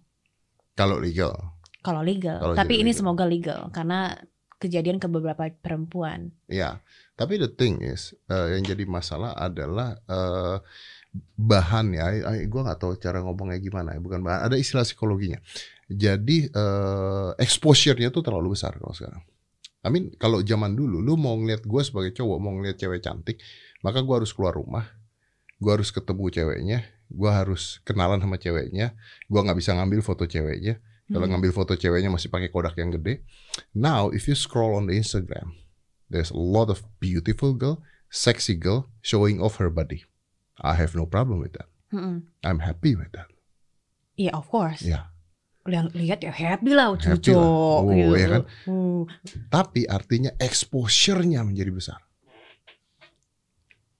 Kalau 0.78 1.02
legal, 1.02 1.34
Kalau 1.78 2.02
legal, 2.04 2.38
Kalau 2.38 2.54
tapi 2.54 2.78
ini 2.78 2.90
legal. 2.92 2.98
semoga 3.00 3.24
legal 3.26 3.60
karena 3.72 4.14
kejadian 4.58 4.98
ke 4.98 5.06
beberapa 5.06 5.46
perempuan. 5.62 6.34
Ya, 6.50 6.82
tapi 7.14 7.38
the 7.38 7.50
thing 7.50 7.78
is, 7.82 8.14
eh, 8.26 8.58
yang 8.58 8.66
jadi 8.66 8.84
masalah 8.84 9.34
adalah 9.38 9.98
eh, 10.06 10.58
bahan 11.38 11.94
ya. 11.94 12.06
Gue 12.46 12.60
nggak 12.66 12.78
tahu 12.78 12.98
cara 12.98 13.22
ngomongnya 13.22 13.58
gimana 13.62 13.94
ya. 13.96 14.00
Bukan 14.02 14.20
bahan, 14.20 14.50
ada 14.50 14.56
istilah 14.58 14.82
psikologinya. 14.82 15.38
Jadi 15.88 16.50
eh, 16.50 17.30
exposure-nya 17.38 18.10
tuh 18.10 18.22
terlalu 18.26 18.58
besar 18.58 18.76
kalau 18.76 18.92
sekarang. 18.92 19.22
I 19.86 19.88
mean, 19.94 20.10
kalau 20.18 20.42
zaman 20.42 20.74
dulu, 20.74 20.98
lu 20.98 21.14
mau 21.14 21.38
ngeliat 21.38 21.62
gue 21.62 21.82
sebagai 21.86 22.10
cowok, 22.10 22.38
mau 22.42 22.50
ngeliat 22.50 22.76
cewek 22.82 22.98
cantik, 22.98 23.38
maka 23.86 24.02
gue 24.02 24.10
harus 24.10 24.34
keluar 24.34 24.58
rumah, 24.58 24.90
gue 25.62 25.70
harus 25.70 25.94
ketemu 25.94 26.34
ceweknya, 26.34 26.78
gue 27.08 27.30
harus 27.30 27.78
kenalan 27.86 28.18
sama 28.18 28.42
ceweknya, 28.42 28.98
gue 29.30 29.40
nggak 29.40 29.54
bisa 29.54 29.78
ngambil 29.78 30.02
foto 30.02 30.26
ceweknya. 30.26 30.82
Kalau 31.08 31.24
Hmm. 31.24 31.32
ngambil 31.34 31.52
foto 31.52 31.72
ceweknya 31.72 32.12
masih 32.12 32.28
pakai 32.28 32.52
kodak 32.52 32.76
yang 32.76 32.92
gede. 32.92 33.24
Now, 33.72 34.12
if 34.12 34.28
you 34.28 34.36
scroll 34.36 34.76
on 34.76 34.84
the 34.84 34.94
Instagram, 34.94 35.56
there's 36.06 36.28
a 36.28 36.36
lot 36.36 36.68
of 36.68 36.84
beautiful 37.00 37.52
girl, 37.52 37.80
sexy 38.08 38.52
girl 38.52 38.92
showing 39.00 39.40
off 39.40 39.56
her 39.56 39.72
body. 39.72 40.04
I 40.60 40.76
have 40.76 40.92
no 40.92 41.08
problem 41.08 41.40
with 41.40 41.56
that. 41.56 41.68
Mm-mm. 41.88 42.28
I'm 42.44 42.60
happy 42.60 42.92
with 42.92 43.08
that. 43.16 43.32
Iya, 44.14 44.36
of 44.36 44.52
course. 44.52 44.84
Ya. 44.84 45.08
Lihat, 45.64 45.92
lihat 45.92 46.18
ya 46.20 46.32
happy 46.32 46.72
lah 46.72 46.92
Happy 46.96 47.20
cucu. 47.24 47.32
lah. 47.32 47.44
Oh, 47.44 47.92
iya 47.92 48.26
kan? 48.28 48.42
Uh, 48.64 49.04
Tapi 49.48 49.84
artinya 49.84 50.32
exposure-nya 50.36 51.40
menjadi 51.40 51.72
besar. 51.72 52.00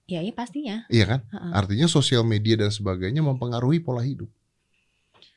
ya, 0.05 0.25
iya 0.25 0.33
pastinya. 0.33 0.89
Iya 0.89 1.05
kan? 1.05 1.19
Ha-ha. 1.29 1.61
Artinya 1.61 1.85
sosial 1.85 2.25
media 2.25 2.57
dan 2.57 2.73
sebagainya 2.73 3.21
mempengaruhi 3.21 3.77
pola 3.77 4.01
hidup. 4.01 4.25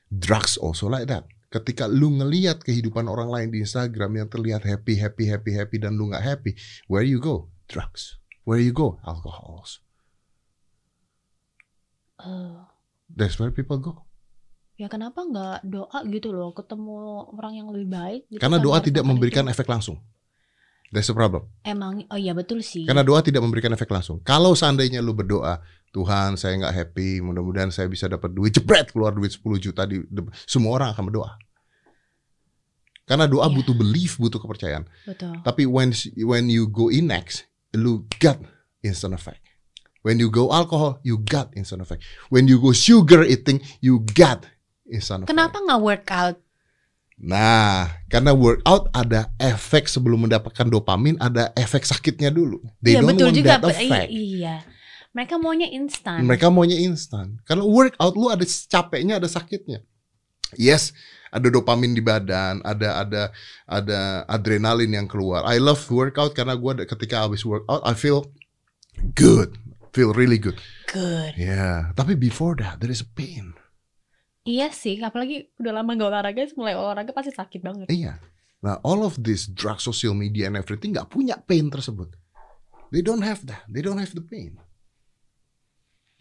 Drugs 0.08 0.56
also 0.56 0.88
like 0.88 1.04
that. 1.08 1.28
Ketika 1.52 1.84
lu 1.84 2.08
ngeliat 2.16 2.64
kehidupan 2.64 3.04
orang 3.04 3.28
lain 3.28 3.48
di 3.52 3.60
Instagram 3.60 4.24
yang 4.24 4.28
terlihat 4.32 4.64
happy, 4.64 4.96
happy, 4.96 5.28
happy, 5.28 5.52
happy 5.52 5.76
dan 5.76 5.92
lu 5.94 6.08
nggak 6.08 6.24
happy, 6.24 6.56
where 6.88 7.04
you 7.04 7.20
go? 7.20 7.52
Drugs. 7.68 8.16
Where 8.48 8.56
you 8.58 8.72
go? 8.72 8.96
Alcohols. 9.04 9.84
Eh, 12.18 12.56
That's 13.12 13.36
where 13.36 13.52
people 13.52 13.76
go. 13.78 14.08
ya 14.72 14.88
kenapa 14.90 15.22
nggak 15.22 15.58
doa 15.68 15.98
gitu 16.10 16.32
loh 16.34 16.50
ketemu 16.56 16.96
orang 17.38 17.54
yang 17.54 17.68
lebih 17.70 17.88
baik? 17.92 18.22
gitu 18.32 18.40
Karena 18.40 18.58
tanpa 18.58 18.66
doa 18.66 18.78
tidak 18.82 19.04
memberikan 19.06 19.44
itu? 19.46 19.52
efek 19.54 19.68
langsung. 19.68 20.00
That's 20.90 21.08
the 21.08 21.16
problem. 21.16 21.48
Emang, 21.64 22.04
oh 22.08 22.18
iya 22.18 22.36
betul 22.36 22.60
sih. 22.60 22.84
Karena 22.84 23.00
doa 23.00 23.24
tidak 23.24 23.40
memberikan 23.40 23.72
efek 23.72 23.88
langsung. 23.88 24.20
Kalau 24.20 24.52
seandainya 24.52 25.00
lu 25.00 25.16
berdoa, 25.16 25.60
Tuhan 25.88 26.36
saya 26.36 26.56
nggak 26.60 26.74
happy, 26.74 27.20
mudah-mudahan 27.24 27.72
saya 27.72 27.88
bisa 27.88 28.08
dapat 28.08 28.32
duit, 28.32 28.52
jebret 28.52 28.92
keluar 28.92 29.12
duit 29.12 29.32
10 29.32 29.40
juta 29.56 29.88
di 29.88 30.04
semua 30.44 30.76
orang 30.76 30.88
akan 30.92 31.04
berdoa. 31.08 31.32
Karena 33.12 33.28
doa 33.28 33.44
Iya. 33.44 33.52
butuh 33.52 33.76
belief, 33.76 34.16
butuh 34.16 34.40
kepercayaan. 34.40 34.88
Betul. 35.04 35.36
Tapi 35.44 35.68
when 35.68 35.92
when 36.24 36.48
you 36.48 36.64
go 36.64 36.88
in 36.88 37.12
next, 37.12 37.44
lu 37.76 38.08
got 38.16 38.40
instant 38.80 39.12
effect. 39.12 39.44
When 40.00 40.16
you 40.16 40.32
go 40.32 40.48
alcohol, 40.48 40.96
you 41.04 41.20
got 41.20 41.52
instant 41.52 41.84
effect. 41.84 42.00
When 42.26 42.48
you 42.48 42.56
go 42.56 42.72
sugar 42.72 43.20
eating, 43.22 43.60
you 43.78 44.00
got 44.16 44.48
instant 44.88 45.22
effect. 45.22 45.30
Kenapa 45.30 45.60
nggak 45.60 45.78
workout? 45.78 46.36
Nah, 47.14 47.86
karena 48.08 48.32
workout 48.32 48.90
ada 48.90 49.30
efek 49.38 49.86
sebelum 49.86 50.26
mendapatkan 50.26 50.66
dopamin, 50.66 51.14
ada 51.22 51.52
efek 51.54 51.84
sakitnya 51.84 52.32
dulu. 52.32 52.58
They 52.82 52.96
Iya 52.96 53.04
don't 53.04 53.14
betul 53.14 53.28
want 53.30 53.36
juga. 53.38 53.48
that 53.52 53.62
Be- 53.62 53.76
effect. 53.78 54.08
Iya. 54.10 54.54
Mereka 55.12 55.34
maunya 55.36 55.68
instan. 55.68 56.24
Mereka 56.24 56.48
maunya 56.48 56.78
instan. 56.80 57.36
Karena 57.44 57.62
workout 57.62 58.16
lu 58.16 58.26
ada 58.26 58.42
capeknya, 58.42 59.20
ada 59.20 59.28
sakitnya. 59.28 59.84
Yes, 60.56 60.96
ada 61.32 61.48
dopamin 61.48 61.96
di 61.96 62.04
badan, 62.04 62.60
ada 62.60 63.00
ada 63.00 63.22
ada 63.64 64.28
adrenalin 64.28 64.92
yang 64.92 65.08
keluar. 65.08 65.42
I 65.48 65.56
love 65.56 65.80
workout 65.88 66.36
karena 66.36 66.52
gua 66.54 66.76
ada- 66.76 66.86
ketika 66.86 67.24
habis 67.24 67.42
workout 67.42 67.80
I 67.82 67.96
feel 67.96 68.28
good, 69.16 69.56
feel 69.96 70.12
really 70.12 70.36
good. 70.36 70.60
Good. 70.92 71.40
Ya, 71.40 71.90
tapi 71.96 72.12
before 72.14 72.60
that 72.60 72.84
there 72.84 72.92
is 72.92 73.00
a 73.00 73.08
pain. 73.08 73.56
Iya 74.44 74.74
sih, 74.74 74.98
apalagi 75.00 75.54
udah 75.56 75.72
lama 75.80 75.94
gak 75.94 76.10
olahraga, 76.10 76.42
mulai 76.58 76.74
olahraga 76.74 77.14
pasti 77.14 77.32
sakit 77.32 77.62
banget. 77.62 77.86
Iya. 77.88 78.18
Nah, 78.62 78.78
all 78.86 79.02
of 79.02 79.18
this 79.18 79.46
drug, 79.50 79.82
social 79.82 80.14
media 80.14 80.46
and 80.46 80.54
everything 80.54 80.94
nggak 80.94 81.10
punya 81.10 81.34
pain 81.34 81.66
tersebut. 81.66 82.14
They 82.94 83.00
don't 83.00 83.24
have 83.24 83.42
that. 83.48 83.64
They 83.66 83.80
don't 83.80 83.98
have 83.98 84.12
the 84.14 84.22
pain. 84.22 84.60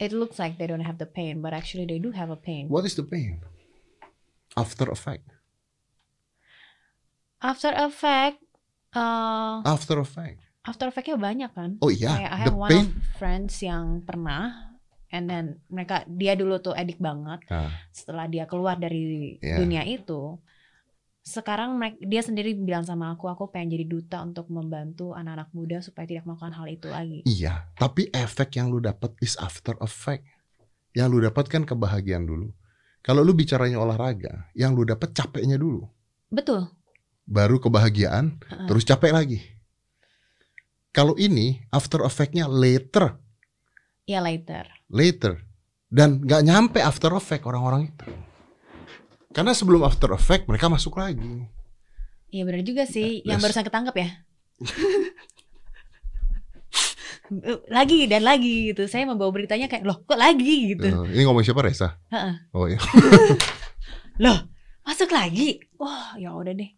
It 0.02 0.10
looks 0.15 0.41
like 0.41 0.58
they 0.58 0.65
don't 0.65 0.82
have 0.82 0.97
the 0.97 1.06
pain, 1.06 1.45
but 1.45 1.54
actually 1.54 1.86
they 1.86 2.02
do 2.02 2.10
have 2.15 2.34
a 2.34 2.39
pain. 2.39 2.65
What 2.71 2.89
is 2.89 2.97
the 2.97 3.06
pain? 3.06 3.45
After 4.53 4.87
effect. 4.87 5.23
After 7.39 7.73
effect, 7.73 8.37
uh, 8.93 9.65
After 9.65 9.97
effect. 9.97 10.37
after 10.61 10.85
effectnya 10.85 11.17
banyak 11.17 11.51
kan? 11.51 11.69
Oh 11.79 11.89
iya, 11.89 12.13
Kayak 12.13 12.29
I 12.29 12.37
the 12.37 12.41
have 12.43 12.55
one 12.55 12.69
pain. 12.69 12.85
of 12.85 12.93
friends 13.17 13.53
yang 13.59 13.85
pernah, 13.99 14.77
and 15.09 15.25
then 15.25 15.45
mereka 15.67 16.05
dia 16.05 16.35
dulu 16.35 16.61
tuh 16.61 16.75
edik 16.75 17.01
banget. 17.01 17.41
Ah. 17.47 17.73
Setelah 17.89 18.27
dia 18.27 18.45
keluar 18.45 18.77
dari 18.77 19.39
Yeah. 19.39 19.57
dunia 19.57 19.81
itu, 19.83 20.37
sekarang 21.19 21.73
merek- 21.75 21.97
dia 21.99 22.21
sendiri 22.21 22.53
bilang 22.53 22.83
sama 22.83 23.09
aku, 23.09 23.25
aku 23.25 23.49
pengen 23.49 23.73
jadi 23.73 23.85
duta 23.87 24.21
untuk 24.21 24.45
membantu 24.47 25.13
anak-anak 25.13 25.49
muda 25.51 25.77
supaya 25.79 26.05
tidak 26.05 26.23
melakukan 26.23 26.53
hal 26.53 26.67
itu 26.67 26.87
lagi. 26.87 27.19
Iya, 27.25 27.73
tapi 27.73 28.05
efek 28.11 28.53
yang 28.53 28.69
lu 28.69 28.77
dapat 28.77 29.17
is 29.17 29.33
after 29.35 29.73
effect. 29.79 30.29
Yang 30.91 31.07
lu 31.09 31.19
dapat 31.23 31.45
kan 31.47 31.63
kebahagiaan 31.63 32.21
dulu. 32.23 32.53
Kalau 33.01 33.25
lu 33.25 33.33
bicaranya 33.33 33.81
olahraga, 33.81 34.49
yang 34.53 34.77
lu 34.77 34.85
dapat 34.85 35.09
capeknya 35.11 35.57
dulu. 35.57 35.85
Betul. 36.29 36.69
Baru 37.25 37.57
kebahagiaan, 37.57 38.37
Heeh. 38.39 38.67
terus 38.69 38.85
capek 38.85 39.11
lagi. 39.11 39.39
Kalau 40.91 41.15
ini 41.15 41.65
after 41.69 42.03
effect-nya 42.03 42.45
later, 42.45 43.17
Ya 44.05 44.19
later. 44.19 44.67
later. 44.87 45.39
Dan 45.87 46.23
nggak 46.23 46.43
nyampe 46.43 46.79
after 46.79 47.11
effect 47.15 47.43
orang-orang 47.43 47.89
itu. 47.89 48.05
Karena 49.31 49.55
sebelum 49.55 49.81
after 49.81 50.11
effect 50.11 50.45
mereka 50.45 50.67
masuk 50.67 50.99
lagi. 50.99 51.47
Iya 52.27 52.43
benar 52.43 52.63
juga 52.63 52.83
sih, 52.83 53.23
yang 53.23 53.39
Yes. 53.39 53.43
barusan 53.43 53.65
ketangkep 53.65 53.95
ya. 53.97 54.09
lagi 57.72 58.12
dan 58.12 58.28
lagi 58.28 58.76
gitu. 58.76 58.84
Saya 58.91 59.08
membawa 59.08 59.32
beritanya 59.32 59.72
kayak 59.72 59.88
loh 59.88 60.04
kok 60.04 60.20
lagi 60.20 60.76
gitu. 60.76 60.88
Eh, 60.91 61.15
ini 61.15 61.22
ngomong 61.24 61.44
siapa 61.48 61.63
Reza? 61.63 61.96
Heeh. 62.12 62.36
Oh 62.52 62.67
iya. 62.67 62.80
Loh 64.24 64.52
masuk 64.84 65.10
lagi. 65.15 65.63
Wah 65.80 66.20
ya 66.20 66.36
udah 66.36 66.52
deh. 66.52 66.72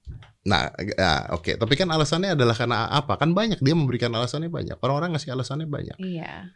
Nah, 0.44 0.70
ya, 0.76 1.32
oke. 1.32 1.56
Tapi 1.56 1.74
kan 1.80 1.88
alasannya 1.88 2.36
adalah 2.36 2.54
karena 2.54 2.92
apa? 2.92 3.16
Kan 3.16 3.32
banyak 3.32 3.64
dia 3.64 3.74
memberikan 3.74 4.12
alasannya 4.12 4.52
banyak. 4.52 4.78
Orang-orang 4.84 5.16
ngasih 5.16 5.34
alasannya 5.34 5.66
banyak. 5.66 5.98
Iya. 5.98 6.52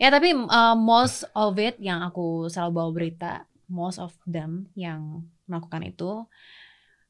Ya 0.00 0.08
tapi 0.08 0.32
uh, 0.32 0.76
most 0.78 1.28
of 1.36 1.58
it 1.60 1.76
yang 1.82 2.00
aku 2.00 2.48
selalu 2.48 2.70
bawa 2.72 2.90
berita, 2.94 3.32
most 3.68 4.00
of 4.00 4.14
them 4.24 4.70
yang 4.78 5.26
melakukan 5.50 5.82
itu, 5.82 6.24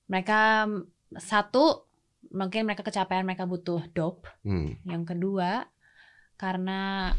mereka 0.09 0.67
satu 1.15 1.87
mungkin 2.33 2.67
mereka 2.67 2.83
kecapean, 2.83 3.23
mereka 3.23 3.47
butuh 3.47 3.85
dope. 3.95 4.27
Hmm. 4.43 4.81
Yang 4.83 5.15
kedua 5.15 5.69
karena 6.40 7.12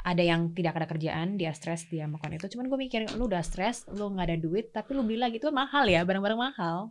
ada 0.00 0.22
yang 0.22 0.54
tidak 0.54 0.78
ada 0.78 0.86
kerjaan, 0.86 1.34
dia 1.36 1.50
stres, 1.52 1.90
dia 1.90 2.06
makan 2.06 2.38
itu. 2.38 2.46
Cuman 2.54 2.70
gue 2.70 2.78
mikir, 2.78 3.00
lu 3.18 3.26
udah 3.26 3.42
stres, 3.42 3.84
lu 3.90 4.14
nggak 4.14 4.26
ada 4.30 4.38
duit, 4.38 4.70
tapi 4.70 4.94
lu 4.94 5.02
beli 5.02 5.18
lagi 5.18 5.42
itu 5.42 5.50
mahal 5.50 5.90
ya, 5.90 6.06
barang-barang 6.06 6.38
mahal. 6.38 6.88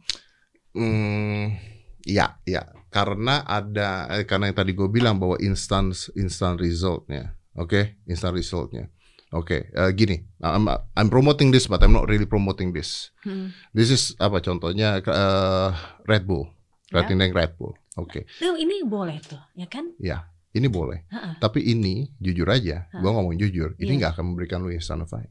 Hmm, 0.77 1.57
ya, 2.05 2.37
ya. 2.45 2.67
Karena 2.93 3.41
ada 3.47 4.11
eh, 4.13 4.25
karena 4.29 4.51
yang 4.51 4.57
tadi 4.59 4.77
gue 4.77 4.89
bilang 4.91 5.17
bahwa 5.17 5.39
instant 5.41 5.95
instant 6.13 6.59
resultnya, 6.61 7.33
oke, 7.57 7.97
instant 8.05 8.35
resultnya. 8.35 8.91
Oke, 9.29 9.69
eh, 9.69 9.91
gini, 9.93 10.25
I'm, 10.41 10.65
I'm 10.97 11.09
promoting 11.09 11.53
this, 11.53 11.69
but 11.69 11.81
I'm 11.85 11.93
not 11.93 12.09
really 12.09 12.25
promoting 12.25 12.73
this. 12.73 13.13
Hmm. 13.21 13.53
This 13.73 13.93
is 13.93 14.17
apa 14.17 14.41
contohnya 14.41 15.01
eh, 15.01 15.69
Red 16.05 16.25
Bull, 16.29 16.49
Ya. 16.89 17.05
Rating 17.05 17.21
Red 17.33 17.53
Bull. 17.57 17.73
Oke, 17.97 18.25
Tuh, 18.37 18.57
ini 18.57 18.81
boleh 18.85 19.17
tuh, 19.21 19.41
ya 19.53 19.65
kan? 19.69 19.93
ya, 20.01 20.25
ini 20.51 20.65
boleh. 20.65 21.05
Ha-ha. 21.07 21.38
Tapi 21.38 21.62
ini 21.63 22.09
jujur 22.17 22.47
aja, 22.47 22.88
Ha. 22.88 22.97
gue 22.97 23.09
ngomong 23.09 23.35
jujur, 23.35 23.77
ini 23.77 23.95
Iya. 23.95 23.97
nggak 23.99 24.12
akan 24.13 24.25
memberikan 24.27 24.59
lu 24.59 24.69
instant 24.69 25.01
effect. 25.01 25.29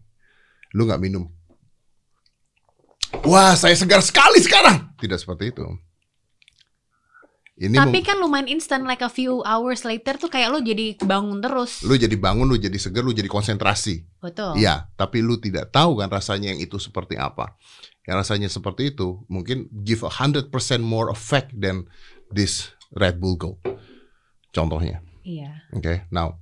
Lu 0.72 0.85
nggak 0.85 0.98
minum. 0.98 1.26
Wah, 3.24 3.54
saya 3.54 3.72
segar 3.72 3.98
sekali 4.00 4.38
sekarang. 4.38 4.94
Tidak 4.96 5.16
seperti 5.16 5.50
itu. 5.50 5.64
Ini 7.59 7.74
Tapi 7.74 7.98
mem- 7.98 8.07
kan 8.07 8.16
lumayan 8.16 8.46
instan, 8.46 8.87
like 8.87 9.02
a 9.02 9.11
few 9.11 9.42
hours 9.42 9.83
later 9.83 10.14
tuh 10.14 10.31
kayak 10.31 10.54
lu 10.54 10.62
jadi 10.62 10.94
bangun 10.96 11.42
terus. 11.42 11.83
lu 11.83 11.98
jadi 11.98 12.14
bangun, 12.14 12.46
lu 12.46 12.54
jadi 12.54 12.78
segar, 12.78 13.02
lu 13.02 13.11
jadi 13.11 13.26
konsentrasi. 13.26 14.07
Betul. 14.22 14.54
Iya, 14.54 14.87
tapi 14.94 15.18
lu 15.18 15.42
tidak 15.42 15.74
tahu 15.74 15.98
kan 15.98 16.07
rasanya 16.07 16.54
yang 16.54 16.62
itu 16.62 16.78
seperti 16.78 17.18
apa. 17.18 17.59
Yang 18.07 18.16
rasanya 18.16 18.48
seperti 18.48 18.94
itu 18.94 19.26
mungkin 19.26 19.66
give 19.74 20.07
a 20.07 20.12
hundred 20.12 20.48
percent 20.48 20.81
more 20.81 21.11
effect 21.11 21.50
than 21.52 21.90
this 22.31 22.70
Red 22.94 23.18
Bull 23.18 23.35
Go. 23.35 23.59
Contohnya. 24.48 25.02
Iya. 25.29 25.69
Oke, 25.77 26.09
now 26.09 26.41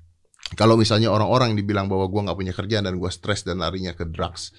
kalau 0.55 0.79
misalnya 0.79 1.11
orang-orang 1.11 1.51
yang 1.51 1.59
dibilang 1.59 1.87
bahwa 1.90 2.07
gua 2.07 2.31
nggak 2.31 2.38
punya 2.38 2.55
kerjaan 2.55 2.87
dan 2.87 2.94
gua 3.03 3.11
stres 3.11 3.42
dan 3.42 3.59
larinya 3.59 3.99
ke 3.99 4.07
drugs, 4.07 4.55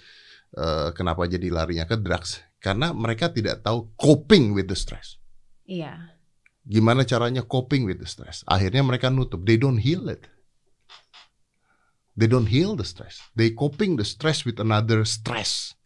eh, 0.51 0.91
kenapa 0.91 1.23
jadi 1.31 1.47
larinya 1.47 1.87
ke 1.87 1.95
drugs? 1.95 2.43
Karena 2.59 2.91
mereka 2.91 3.31
tidak 3.31 3.63
tahu 3.63 3.95
coping 3.95 4.51
with 4.51 4.67
the 4.67 4.75
stress. 4.75 5.15
Iya. 5.63 6.11
Gimana 6.67 7.07
caranya 7.07 7.47
coping 7.47 7.87
with 7.87 8.03
the 8.03 8.09
stress? 8.09 8.43
Akhirnya 8.43 8.83
mereka 8.83 9.07
nutup. 9.07 9.47
They 9.47 9.55
don't 9.55 9.79
heal 9.79 10.11
it. 10.11 10.27
They 12.17 12.27
don't 12.27 12.49
heal 12.51 12.75
the 12.75 12.83
stress. 12.83 13.23
They 13.37 13.55
coping 13.55 13.95
the 13.95 14.03
stress 14.03 14.43
with 14.43 14.59
another 14.59 15.07
stress. 15.07 15.77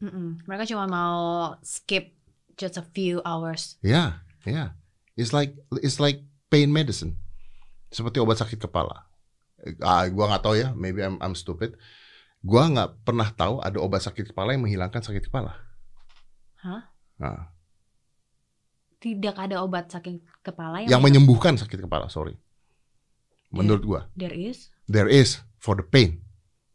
Mm-mm. 0.00 0.42
Mereka 0.48 0.64
cuma 0.66 0.88
mau 0.88 1.54
skip 1.60 2.16
just 2.56 2.80
a 2.80 2.82
few 2.82 3.20
hours. 3.22 3.76
Ya, 3.84 4.24
ya. 4.42 4.74
It's 5.14 5.36
like 5.36 5.54
it's 5.84 6.00
like 6.00 6.24
pain 6.50 6.66
medicine. 6.68 7.14
Seperti 7.88 8.18
obat 8.18 8.42
sakit 8.42 8.58
kepala. 8.58 9.06
Ah, 9.80 10.04
gua 10.10 10.34
nggak 10.34 10.42
tahu 10.42 10.54
ya. 10.58 10.74
Maybe 10.74 11.00
I'm, 11.00 11.16
I'm 11.22 11.38
stupid. 11.38 11.78
Gua 12.42 12.66
nggak 12.66 13.06
pernah 13.06 13.30
tahu 13.30 13.62
ada 13.62 13.78
obat 13.78 14.02
sakit 14.02 14.34
kepala 14.34 14.52
yang 14.52 14.66
menghilangkan 14.66 15.00
sakit 15.00 15.30
kepala. 15.30 15.54
Hah? 16.60 16.92
Nah, 17.20 17.52
Tidak 19.00 19.32
ada 19.32 19.64
obat 19.64 19.88
sakit 19.88 20.44
kepala 20.44 20.84
yang 20.84 21.00
yang, 21.00 21.00
menyembuhkan 21.00 21.56
sakit 21.56 21.88
kepala. 21.88 22.12
Sorry. 22.12 22.36
Menurut 23.48 23.82
gua, 23.82 24.00
there 24.12 24.36
is. 24.36 24.68
there 24.86 25.08
is 25.08 25.40
for 25.58 25.74
the 25.74 25.82
pain, 25.82 26.22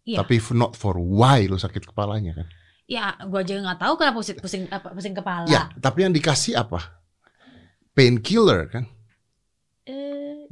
Iya. 0.04 0.26
tapi 0.26 0.42
not 0.52 0.76
for 0.76 0.98
why 1.00 1.46
lu 1.48 1.56
sakit 1.56 1.88
kepalanya 1.88 2.36
kan? 2.36 2.48
Ya, 2.90 3.16
gua 3.30 3.46
aja 3.46 3.56
nggak 3.56 3.80
tahu 3.80 3.94
kenapa 3.96 4.20
pusing 4.20 4.38
pusing 4.42 4.64
apa 4.74 4.92
pusing 4.92 5.16
kepala. 5.16 5.48
Ya, 5.48 5.72
tapi 5.80 6.04
yang 6.04 6.12
dikasih 6.12 6.58
apa? 6.60 7.02
Painkiller 7.96 8.68
kan? 8.68 8.90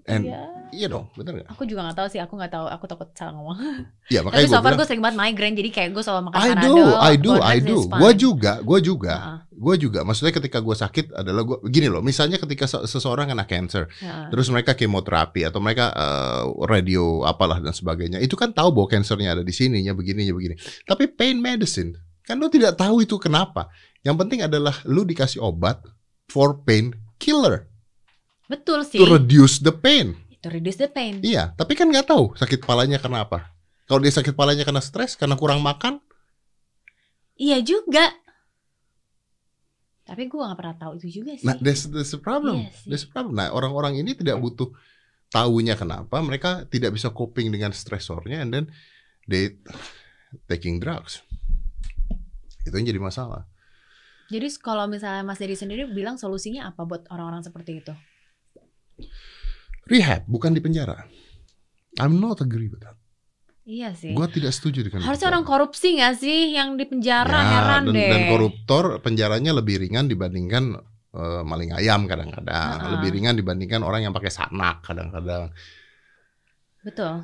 And- 0.04 0.26
iya. 0.28 0.42
Iya 0.74 0.90
dong, 0.90 1.06
bener 1.14 1.38
nggak? 1.38 1.54
Aku 1.54 1.70
juga 1.70 1.86
nggak 1.86 1.98
tahu 2.02 2.08
sih, 2.10 2.18
aku 2.18 2.34
nggak 2.34 2.50
tahu, 2.50 2.66
aku 2.66 2.86
takut 2.90 3.06
salah 3.14 3.38
ngomong. 3.38 3.58
Iya 4.12 4.20
Tapi 4.20 4.26
makanya 4.26 4.48
so 4.50 4.58
gue 4.58 4.66
far 4.66 4.74
gue 4.74 4.88
sering 4.90 5.04
banget 5.06 5.18
migraine, 5.22 5.56
jadi 5.56 5.70
kayak 5.70 5.90
gue 5.94 6.04
selalu 6.04 6.22
makan 6.28 6.40
I 6.42 6.50
do, 6.58 6.74
I 6.98 7.14
do, 7.16 7.32
I 7.38 7.58
do. 7.62 7.78
Gue 7.88 8.12
juga, 8.18 8.52
gue 8.60 8.80
juga, 8.82 9.14
Heeh, 9.16 9.38
gue 9.54 9.76
juga. 9.78 10.00
Maksudnya 10.02 10.34
ketika 10.34 10.58
gue 10.60 10.76
sakit 10.76 11.06
adalah 11.14 11.42
gue 11.46 11.58
gini 11.70 11.88
loh. 11.94 12.02
Misalnya 12.02 12.42
ketika 12.42 12.66
se- 12.66 12.90
seseorang 12.90 13.30
kena 13.30 13.46
cancer, 13.46 13.86
heeh. 13.86 14.28
terus 14.34 14.50
mereka 14.50 14.74
kemoterapi 14.74 15.46
atau 15.46 15.62
mereka 15.62 15.94
eh, 15.94 16.44
radio 16.66 17.22
apalah 17.24 17.62
dan 17.62 17.72
sebagainya, 17.72 18.18
itu 18.18 18.34
kan 18.34 18.50
tahu 18.50 18.74
bahwa 18.74 18.90
cancernya 18.90 19.40
ada 19.40 19.44
di 19.46 19.54
sininya 19.54 19.94
begininya 19.94 20.34
begini. 20.34 20.58
Tapi 20.84 21.06
pain 21.14 21.38
medicine 21.38 21.94
kan 22.26 22.42
lo 22.42 22.50
tidak 22.50 22.76
tahu 22.76 23.06
itu 23.06 23.16
kenapa. 23.22 23.70
Yang 24.02 24.26
penting 24.26 24.40
adalah 24.42 24.74
lu 24.90 25.06
dikasih 25.06 25.38
obat 25.38 25.80
for 26.28 26.66
pain 26.66 26.92
killer 27.22 27.70
Betul 28.54 28.86
sih. 28.86 29.02
to 29.02 29.10
reduce 29.10 29.58
the 29.58 29.74
pain. 29.74 30.14
To 30.46 30.54
reduce 30.54 30.78
the 30.78 30.92
pain. 30.92 31.24
Iya, 31.26 31.58
tapi 31.58 31.74
kan 31.74 31.90
nggak 31.90 32.06
tahu 32.06 32.38
sakit 32.38 32.62
kepalanya 32.62 33.02
karena 33.02 33.26
apa. 33.26 33.50
Kalau 33.90 34.00
dia 34.00 34.14
sakit 34.14 34.38
kepalanya 34.38 34.64
karena 34.64 34.80
stres, 34.80 35.18
karena 35.18 35.36
kurang 35.36 35.60
makan, 35.60 36.00
Iya 37.38 37.58
juga. 37.66 38.14
Tapi 40.04 40.28
gue 40.28 40.36
gak 40.36 40.60
pernah 40.60 40.76
tahu 40.76 41.00
itu 41.00 41.24
juga 41.24 41.34
sih. 41.40 41.48
Nah, 41.48 41.56
that's, 41.58 41.88
that's 41.90 42.12
the 42.12 42.22
problem. 42.22 42.68
Iya 42.68 42.72
sih. 42.76 42.88
That's 42.92 43.04
the 43.08 43.12
problem. 43.12 43.40
Nah, 43.40 43.50
orang-orang 43.56 43.98
ini 43.98 44.14
tidak 44.14 44.38
butuh 44.38 44.70
tahunya 45.34 45.74
kenapa 45.74 46.22
mereka 46.22 46.68
tidak 46.70 46.94
bisa 46.94 47.10
coping 47.10 47.50
dengan 47.50 47.74
stresornya 47.74 48.46
and 48.46 48.54
then 48.54 48.66
they 49.26 49.58
taking 50.46 50.78
drugs. 50.78 51.26
Itu 52.68 52.76
yang 52.76 52.86
jadi 52.86 53.02
masalah. 53.02 53.50
Jadi 54.30 54.48
kalau 54.62 54.86
misalnya 54.86 55.26
Mas 55.26 55.42
Dedi 55.42 55.58
sendiri 55.58 55.90
bilang 55.90 56.22
solusinya 56.22 56.70
apa 56.70 56.86
buat 56.86 57.10
orang-orang 57.10 57.42
seperti 57.42 57.82
itu? 57.82 57.94
Rehab 59.86 60.24
bukan 60.26 60.52
di 60.52 60.60
penjara. 60.60 61.06
I'm 62.00 62.18
not 62.18 62.40
agree 62.40 62.68
with 62.68 62.82
that. 62.82 62.96
Iya 63.64 63.96
sih. 63.96 64.12
Gua 64.12 64.28
tidak 64.28 64.52
setuju 64.52 64.84
dengan 64.84 65.04
Harusnya 65.04 65.28
itu. 65.28 65.34
orang 65.34 65.46
korupsi 65.46 65.96
gak 65.96 66.20
sih 66.20 66.52
yang 66.52 66.76
di 66.76 66.84
penjara 66.84 67.32
Ya, 67.34 67.48
heran 67.50 67.84
dan, 67.88 67.96
deh. 67.96 68.10
dan 68.12 68.22
koruptor 68.28 68.84
penjaranya 69.00 69.56
lebih 69.56 69.80
ringan 69.80 70.12
dibandingkan 70.12 70.76
eh, 71.14 71.42
maling 71.42 71.72
ayam 71.72 72.04
kadang-kadang, 72.04 72.76
Ha-ha. 72.82 72.92
lebih 72.98 73.16
ringan 73.16 73.38
dibandingkan 73.38 73.80
orang 73.80 74.04
yang 74.04 74.12
pakai 74.12 74.28
sanak 74.30 74.84
kadang-kadang. 74.84 75.48
Betul. 76.84 77.24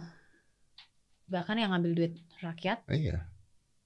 Bahkan 1.28 1.56
yang 1.58 1.76
ngambil 1.76 1.92
duit 1.94 2.14
rakyat. 2.40 2.88
Iya. 2.88 3.28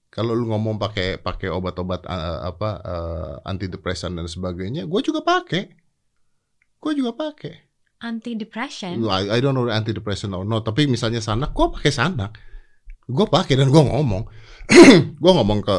Kalau 0.08 0.38
lu 0.38 0.46
ngomong 0.46 0.78
pakai 0.78 1.18
pakai 1.18 1.50
obat-obat 1.50 2.06
eh, 2.06 2.40
apa 2.46 2.70
eh, 2.80 3.50
antidepresan 3.50 4.14
dan 4.14 4.30
sebagainya, 4.30 4.86
gue 4.86 5.02
juga 5.02 5.26
pakai. 5.26 5.74
Gue 6.78 6.94
juga 6.94 7.18
pakai. 7.18 7.73
Anti 8.04 8.36
depression. 8.36 9.00
I, 9.08 9.32
I 9.32 9.39
don't 9.39 9.56
know 9.56 9.72
antidepresan 9.72 10.36
or 10.36 10.44
no, 10.44 10.60
tapi 10.60 10.92
misalnya 10.92 11.24
sanak, 11.24 11.56
gue 11.56 11.68
pakai 11.72 11.92
sanak. 11.96 12.36
Gue 13.08 13.28
pakai 13.28 13.56
dan 13.56 13.72
gue 13.72 13.80
ngomong. 13.80 14.28
gue 15.24 15.32
ngomong 15.32 15.60
ke 15.60 15.78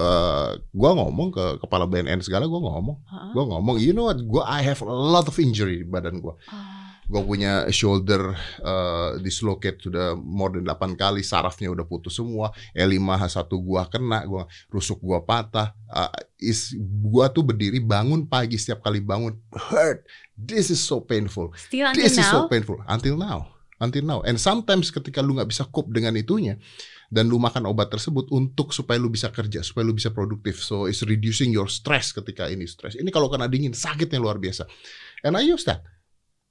gue 0.72 0.90
ngomong 0.92 1.28
ke 1.32 1.44
kepala 1.60 1.88
BNN 1.88 2.20
segala 2.24 2.48
gue 2.48 2.60
ngomong. 2.60 2.96
Heeh. 3.04 3.30
Gue 3.36 3.44
ngomong, 3.44 3.76
you 3.80 3.92
know 3.92 4.08
what? 4.08 4.20
Gue 4.20 4.40
I 4.44 4.64
have 4.64 4.80
a 4.80 4.88
lot 4.88 5.28
of 5.28 5.36
injury 5.36 5.84
di 5.84 5.88
badan 5.88 6.20
gue. 6.20 6.34
Ah, 6.48 6.83
Gue 7.04 7.20
punya 7.20 7.68
shoulder 7.68 8.32
uh, 8.64 9.20
dislocate 9.20 9.76
sudah 9.76 10.16
more 10.16 10.56
than 10.56 10.64
8 10.64 10.96
kali, 10.96 11.20
sarafnya 11.20 11.68
udah 11.68 11.84
putus 11.84 12.16
semua. 12.16 12.48
L5H1 12.72 13.50
gua 13.60 13.84
kena, 13.88 14.24
gua 14.24 14.48
rusuk 14.72 15.00
gua 15.04 15.20
patah. 15.20 15.76
Uh, 15.88 16.08
is 16.40 16.72
gua 16.80 17.28
tuh 17.28 17.44
berdiri 17.44 17.80
bangun 17.80 18.24
pagi 18.24 18.56
setiap 18.56 18.80
kali 18.80 19.04
bangun 19.04 19.36
hurt. 19.52 20.08
This 20.32 20.72
is 20.72 20.80
so 20.80 21.04
painful. 21.04 21.52
Still 21.54 21.92
until 21.92 22.00
This 22.00 22.16
is 22.16 22.26
so 22.26 22.48
painful 22.48 22.80
until 22.88 23.20
now. 23.20 23.52
Until 23.78 24.04
now. 24.06 24.20
And 24.24 24.40
sometimes 24.40 24.88
ketika 24.88 25.20
lu 25.20 25.36
nggak 25.36 25.50
bisa 25.52 25.68
cope 25.68 25.92
dengan 25.92 26.16
itunya 26.16 26.56
dan 27.12 27.28
lu 27.28 27.36
makan 27.36 27.68
obat 27.68 27.92
tersebut 27.92 28.32
untuk 28.32 28.72
supaya 28.72 28.96
lu 28.96 29.12
bisa 29.12 29.28
kerja, 29.28 29.60
supaya 29.60 29.84
lu 29.84 29.92
bisa 29.92 30.08
produktif. 30.08 30.64
So 30.64 30.88
it's 30.88 31.04
reducing 31.04 31.52
your 31.52 31.68
stress 31.68 32.10
ketika 32.16 32.48
ini 32.48 32.64
stress. 32.64 32.96
Ini 32.96 33.12
kalau 33.12 33.28
kena 33.28 33.44
dingin 33.46 33.76
sakitnya 33.76 34.18
luar 34.18 34.40
biasa. 34.40 34.64
And 35.22 35.36
I 35.36 35.44
use 35.44 35.68
that. 35.68 35.84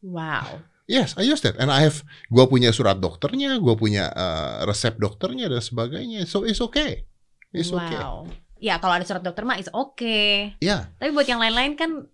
Wow. 0.03 0.61
Yes, 0.83 1.15
I 1.15 1.23
use 1.23 1.39
that, 1.47 1.55
and 1.55 1.71
I 1.71 1.87
have, 1.87 2.03
gua 2.27 2.43
punya 2.51 2.75
surat 2.75 2.99
dokternya, 2.99 3.55
gua 3.63 3.79
punya 3.79 4.11
uh, 4.11 4.67
resep 4.67 4.99
dokternya 4.99 5.47
dan 5.47 5.63
sebagainya. 5.63 6.27
So 6.27 6.43
it's 6.43 6.59
okay, 6.59 7.07
it's 7.55 7.71
okay. 7.71 7.95
wow. 7.95 8.27
Ya 8.59 8.79
kalau 8.83 8.99
ada 8.99 9.07
surat 9.07 9.23
dokter 9.23 9.47
mah 9.47 9.55
is 9.55 9.71
okay. 9.71 10.59
Ya, 10.59 10.91
Tapi 10.99 11.15
buat 11.15 11.27
yang 11.27 11.39
lain-lain 11.39 11.79
kan 11.79 12.07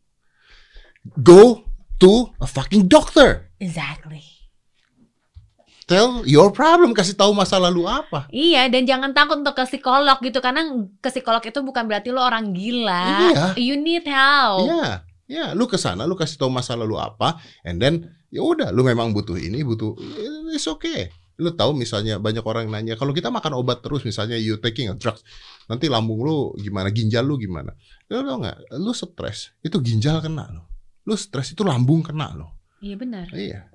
go 1.17 1.65
to 1.97 2.29
a 2.37 2.45
fucking 2.45 2.85
doctor. 2.85 3.49
exactly. 3.57 4.21
Tell 5.89 6.21
your 6.29 6.53
problem, 6.53 6.93
kasih 6.93 7.17
tahu 7.17 7.33
masa 7.33 7.57
lalu 7.57 7.89
apa. 7.89 8.29
Iya, 8.29 8.69
dan 8.69 8.85
jangan 8.85 9.09
takut 9.09 9.41
untuk 9.41 9.57
ke 9.57 9.65
psikolog 9.65 10.21
gitu 10.21 10.37
karena 10.37 10.61
ke 11.01 11.09
psikolog 11.09 11.41
itu 11.41 11.65
bukan 11.65 11.89
berarti 11.89 12.13
lo 12.13 12.21
orang 12.21 12.53
gila. 12.53 13.33
Iya. 13.33 13.45
You 13.57 13.73
need 13.73 14.05
help. 14.05 14.69
Ya, 14.69 15.01
ya, 15.29 15.53
lu 15.53 15.69
ke 15.69 15.77
sana, 15.77 16.09
lu 16.09 16.17
kasih 16.17 16.41
tahu 16.41 16.49
masa 16.49 16.73
lalu 16.73 16.97
apa, 16.97 17.37
and 17.61 17.77
then 17.77 18.09
ya 18.33 18.41
udah, 18.41 18.73
lu 18.73 18.81
memang 18.81 19.13
butuh 19.13 19.37
ini, 19.37 19.61
butuh, 19.61 19.93
it's 20.49 20.65
okay. 20.65 21.13
Lu 21.39 21.55
tahu 21.55 21.71
misalnya 21.71 22.19
banyak 22.19 22.43
orang 22.43 22.67
nanya, 22.67 22.99
kalau 22.99 23.15
kita 23.15 23.31
makan 23.31 23.55
obat 23.55 23.79
terus, 23.85 24.03
misalnya 24.03 24.35
you 24.35 24.57
taking 24.59 24.91
a 24.91 24.95
drugs, 24.97 25.21
nanti 25.69 25.87
lambung 25.87 26.19
lu 26.25 26.51
gimana, 26.59 26.89
ginjal 26.89 27.23
lu 27.23 27.37
gimana? 27.39 27.71
Lu 28.11 28.25
tau 28.25 28.41
nggak? 28.41 28.75
Lu 28.81 28.91
stres, 28.91 29.55
itu 29.63 29.77
ginjal 29.79 30.19
kena 30.19 30.49
lo. 30.49 30.67
Lu 31.07 31.15
stres 31.15 31.55
itu 31.55 31.63
lambung 31.63 32.03
kena 32.03 32.35
lo. 32.35 32.59
Iya 32.83 32.95
benar. 32.99 33.31
Iya. 33.31 33.71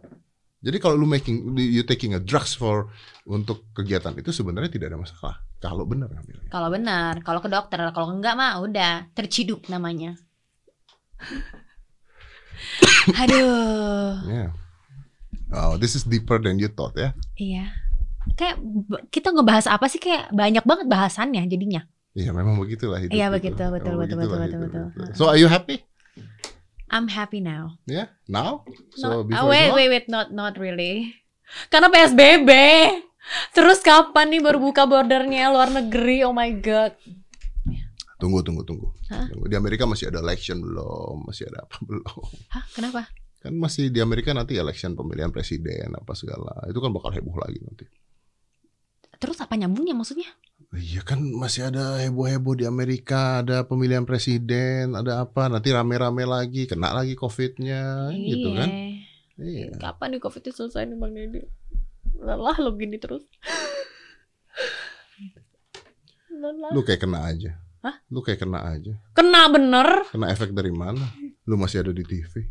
Jadi 0.65 0.77
kalau 0.81 0.97
lu 0.97 1.05
making 1.05 1.53
you 1.61 1.85
taking 1.85 2.17
a 2.17 2.21
drugs 2.21 2.57
for 2.57 2.89
untuk 3.29 3.69
kegiatan 3.77 4.17
itu 4.17 4.33
sebenarnya 4.33 4.73
tidak 4.73 4.97
ada 4.97 4.99
masalah. 5.01 5.37
Kalau 5.61 5.85
benar 5.85 6.09
ngambilnya. 6.09 6.49
Kalau 6.49 6.69
benar, 6.73 7.13
kalau 7.21 7.41
ke 7.45 7.49
dokter, 7.53 7.81
kalau 7.93 8.13
enggak 8.13 8.33
mah 8.33 8.61
udah 8.65 9.13
terciduk 9.13 9.69
namanya. 9.69 10.17
Aduh. 13.23 14.27
Yeah. 14.29 14.51
Oh, 15.55 15.79
this 15.79 15.95
is 15.95 16.03
deeper 16.03 16.41
than 16.43 16.59
you 16.59 16.73
thought 16.73 16.97
ya. 16.99 17.15
Iya. 17.39 17.71
Kayak 18.35 18.57
b- 18.59 19.05
kita 19.13 19.31
ngebahas 19.31 19.69
apa 19.69 19.87
sih 19.87 20.01
kayak 20.01 20.33
banyak 20.33 20.65
banget 20.65 20.87
bahasannya 20.89 21.45
jadinya. 21.47 21.85
Iya, 22.15 22.31
memang 22.31 22.59
begitulah 22.59 23.03
hidup. 23.03 23.15
Iya, 23.15 23.27
itu. 23.29 23.35
begitu, 23.39 23.63
betul, 23.71 23.95
betul, 23.99 24.17
betul, 24.23 24.39
betul, 24.39 24.61
itu. 24.67 24.81
betul. 24.95 25.07
So 25.19 25.31
are 25.31 25.39
you 25.39 25.51
happy? 25.51 25.83
I'm 26.95 27.11
happy 27.11 27.43
now. 27.43 27.75
Yeah, 27.91 28.15
now? 28.31 28.63
So 28.95 29.27
Not- 29.27 29.35
before 29.35 29.45
ah, 29.45 29.51
wait, 29.51 29.69
not? 29.71 29.77
wait, 29.77 29.89
wait, 29.91 30.07
not 30.07 30.29
not 30.31 30.55
really. 30.57 31.11
Karena 31.69 31.91
PSBB. 31.91 32.51
Terus 33.57 33.81
kapan 33.81 34.31
nih 34.31 34.45
baru 34.45 34.61
buka 34.61 34.85
bordernya 34.85 35.49
luar 35.49 35.73
negeri? 35.73 36.23
Oh 36.23 36.37
my 36.37 36.53
god. 36.61 36.93
Tunggu, 38.19 38.41
tunggu, 38.47 38.63
tunggu. 38.63 38.89
Hah? 39.11 39.27
Tunggu. 39.27 39.51
Di 39.51 39.57
Amerika 39.59 39.85
masih 39.85 40.11
ada 40.11 40.23
election 40.23 40.63
belum? 40.63 41.27
Masih 41.27 41.51
ada 41.51 41.67
apa 41.67 41.77
belum? 41.89 42.25
Hah, 42.55 42.65
kenapa? 42.75 43.01
Kan 43.43 43.61
masih 43.61 43.93
di 43.93 44.01
Amerika 44.01 44.33
nanti 44.33 44.57
election 44.57 44.97
pemilihan 44.97 45.29
presiden 45.29 45.93
apa 45.93 46.17
segala. 46.17 46.65
Itu 46.71 46.81
kan 46.81 46.95
bakal 46.95 47.13
heboh 47.13 47.37
lagi 47.37 47.61
nanti. 47.61 47.85
Terus 49.21 49.41
apa 49.41 49.57
nyambungnya 49.57 49.93
maksudnya? 49.93 50.29
Iya 50.75 51.07
kan 51.07 51.23
masih 51.23 51.71
ada 51.71 52.03
heboh-heboh 52.03 52.59
di 52.59 52.67
Amerika, 52.67 53.47
ada 53.47 53.63
pemilihan 53.63 54.03
presiden, 54.03 54.99
ada 54.99 55.23
apa, 55.23 55.47
nanti 55.47 55.71
rame-rame 55.71 56.27
lagi, 56.27 56.67
kena 56.67 56.91
lagi 56.91 57.15
covidnya, 57.15 58.11
gitu 58.11 58.51
kan? 58.59 58.71
Iya. 59.39 59.71
Kapan 59.79 60.19
nih 60.19 60.21
covid 60.23 60.43
itu 60.43 60.51
selesai 60.51 60.91
nih 60.91 60.99
Bang 60.99 61.15
Deddy? 61.15 61.47
Lelah 62.19 62.57
lo 62.59 62.75
gini 62.75 62.99
terus. 62.99 63.23
Lelah. 66.31 66.71
Lu 66.75 66.83
kayak 66.83 67.07
kena 67.07 67.23
aja. 67.31 67.64
Hah? 67.85 68.01
Lu 68.09 68.25
kayak 68.25 68.41
kena 68.41 68.65
aja. 68.65 68.97
Kena 69.13 69.45
bener. 69.47 70.09
Kena 70.09 70.33
efek 70.33 70.51
dari 70.51 70.73
mana? 70.73 71.05
Lu 71.45 71.55
masih 71.55 71.85
ada 71.85 71.93
di 71.93 72.01
TV. 72.01 72.49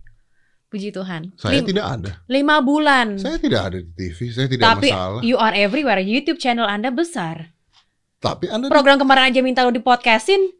Puji 0.69 0.89
Tuhan. 0.89 1.33
Saya 1.35 1.57
Lim- 1.57 1.67
tidak 1.67 1.85
ada. 1.87 2.11
lima 2.27 2.61
bulan. 2.61 3.17
Saya 3.17 3.37
tidak 3.37 3.61
ada 3.65 3.77
di 3.77 3.89
TV. 3.91 4.29
Saya 4.29 4.45
tidak 4.45 4.65
Tapi 4.67 4.89
masalah. 4.89 5.21
you 5.21 5.33
are 5.35 5.53
everywhere. 5.53 5.97
YouTube 5.97 6.37
channel 6.37 6.65
Anda 6.65 6.89
besar. 6.89 7.49
Tapi 8.19 8.45
Anda 8.47 8.69
di- 8.69 8.71
Program 8.71 8.97
kemarin 8.97 9.29
aja 9.29 9.41
minta 9.41 9.61
lo 9.61 9.69
di 9.69 9.81
podcastin. 9.81 10.53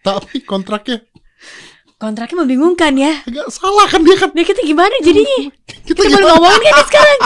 tapi 0.00 0.38
kontraknya 0.40 1.02
Kontraknya 1.96 2.44
membingungkan 2.44 2.92
ya. 2.92 3.24
agak 3.24 3.48
salah 3.48 3.88
kan 3.88 4.04
dia 4.04 4.12
kan. 4.14 4.28
Nah 4.30 4.44
kita 4.44 4.60
gimana 4.62 4.92
jadinya? 5.00 5.48
Kita, 5.64 5.96
Kita 5.96 6.12
gimana? 6.12 6.28
ngomongin 6.28 6.74
sekarang? 6.84 7.18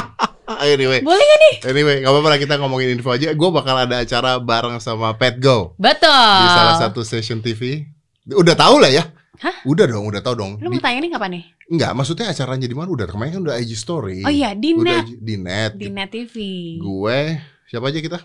Anyway, 0.59 0.99
Boleh 1.01 1.23
gak 1.23 1.39
nih? 1.39 1.55
anyway, 1.71 1.97
gak 2.03 2.11
apa-apa 2.11 2.29
lah 2.35 2.39
kita 2.41 2.55
ngomongin 2.59 2.99
info 2.99 3.15
aja. 3.15 3.31
Gue 3.31 3.51
bakal 3.51 3.77
ada 3.79 4.03
acara 4.03 4.43
bareng 4.43 4.83
sama 4.83 5.15
Pet 5.15 5.39
Go 5.39 5.79
Betul. 5.79 6.11
di 6.11 6.49
salah 6.51 6.77
satu 6.77 7.07
station 7.07 7.39
TV. 7.39 7.87
Udah 8.27 8.59
tahu 8.59 8.83
lah 8.83 8.91
ya. 8.91 9.05
Hah? 9.41 9.57
Udah 9.65 9.89
dong, 9.89 10.05
udah 10.05 10.21
tahu 10.21 10.35
dong. 10.37 10.53
Lu 10.61 10.69
mau 10.69 10.83
tanya 10.83 11.01
nih 11.01 11.11
kapan 11.11 11.31
nih? 11.41 11.45
Enggak, 11.71 11.93
maksudnya 11.95 12.29
acaranya 12.29 12.67
di 12.67 12.77
mana? 12.77 12.91
Udah 12.91 13.07
kemarin 13.09 13.39
kan 13.39 13.43
udah 13.47 13.57
IG 13.57 13.73
story. 13.73 14.21
Oh 14.21 14.29
iya, 14.29 14.53
di 14.53 14.77
Udah 14.77 15.01
net. 15.01 15.07
Di 15.17 15.35
net. 15.39 15.73
Di 15.79 15.89
net 15.89 16.11
TV. 16.13 16.35
Gue 16.77 17.39
siapa 17.65 17.89
aja 17.89 17.99
kita? 18.03 18.19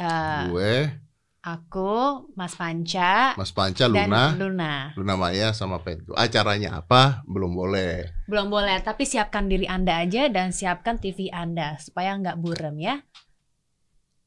Eh, 0.00 0.40
Gue, 0.48 0.72
aku, 1.56 2.30
Mas 2.38 2.54
Panca, 2.54 3.34
Mas 3.34 3.50
Panca, 3.50 3.90
dan 3.90 4.06
Luna, 4.06 4.22
Luna. 4.38 4.72
Luna 4.94 5.14
Maya 5.18 5.50
sama 5.50 5.82
Pet 5.82 6.04
Go. 6.06 6.14
Acaranya 6.14 6.78
apa? 6.78 7.26
Belum 7.26 7.50
boleh. 7.50 8.10
Belum 8.30 8.46
boleh, 8.46 8.78
tapi 8.86 9.02
siapkan 9.02 9.50
diri 9.50 9.66
Anda 9.66 10.02
aja 10.02 10.30
dan 10.30 10.54
siapkan 10.54 11.02
TV 11.02 11.28
Anda 11.34 11.78
supaya 11.82 12.14
nggak 12.14 12.38
burem 12.38 12.78
ya. 12.78 13.02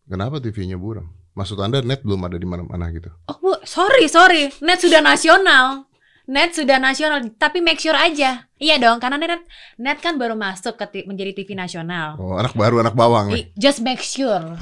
Kenapa 0.04 0.44
TV-nya 0.44 0.76
buram? 0.76 1.08
Maksud 1.34 1.58
Anda 1.64 1.82
net 1.82 2.04
belum 2.04 2.28
ada 2.28 2.38
di 2.38 2.46
mana-mana 2.46 2.92
gitu? 2.94 3.10
Oh, 3.26 3.38
Bu, 3.40 3.52
sorry, 3.66 4.06
sorry. 4.12 4.52
Net 4.62 4.84
sudah 4.84 5.02
nasional. 5.02 5.88
Net 6.30 6.56
sudah 6.56 6.80
nasional, 6.80 7.20
tapi 7.36 7.60
make 7.60 7.82
sure 7.82 7.96
aja. 7.96 8.48
Iya 8.56 8.76
dong, 8.80 9.02
karena 9.02 9.20
net 9.20 9.44
net 9.76 10.00
kan 10.00 10.16
baru 10.16 10.38
masuk 10.38 10.80
ke 10.80 11.04
menjadi 11.04 11.36
TV 11.36 11.56
nasional. 11.58 12.16
Oh, 12.16 12.40
anak 12.40 12.54
baru, 12.56 12.80
anak 12.80 12.96
bawang 12.96 13.32
nih. 13.32 13.52
Just 13.58 13.82
make 13.82 14.00
sure. 14.00 14.56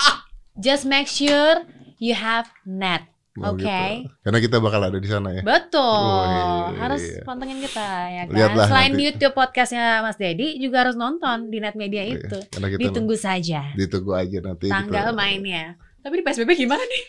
Just 0.64 0.86
make 0.86 1.10
sure 1.10 1.66
you 1.98 2.12
have 2.12 2.46
net. 2.64 3.06
Oh, 3.34 3.50
Oke. 3.50 3.66
gitu. 3.66 4.14
Karena 4.22 4.38
kita 4.38 4.56
bakal 4.62 4.78
ada 4.80 4.94
di 4.94 5.10
sana 5.10 5.34
ya. 5.34 5.42
Betul. 5.42 5.82
Oh, 5.82 6.22
iya, 6.70 6.78
harus 6.78 7.02
iya. 7.02 7.26
pantengin 7.26 7.58
kita 7.58 7.82
ya 8.06 8.22
kan. 8.24 8.32
Lihatlah 8.32 8.66
Selain 8.70 8.90
nanti. 8.90 9.02
YouTube 9.02 9.34
podcastnya 9.34 9.84
Mas 10.00 10.14
Dedi 10.14 10.54
juga 10.56 10.86
harus 10.86 10.94
nonton 10.94 11.50
di 11.50 11.58
net 11.58 11.74
media 11.74 12.06
Iya, 12.06 12.14
itu. 12.16 12.38
Karena 12.48 12.68
kita 12.70 12.80
Ditunggu 12.86 13.16
saja 13.18 13.74
ditunggu 13.74 14.14
aja 14.14 14.38
nanti. 14.40 14.70
tanggal 14.70 15.10
kita- 15.10 15.18
mainnya. 15.18 15.74
Tapi 15.98 16.14
di 16.14 16.22
PSBB 16.22 16.50
gimana 16.54 16.78
nih? 16.80 17.02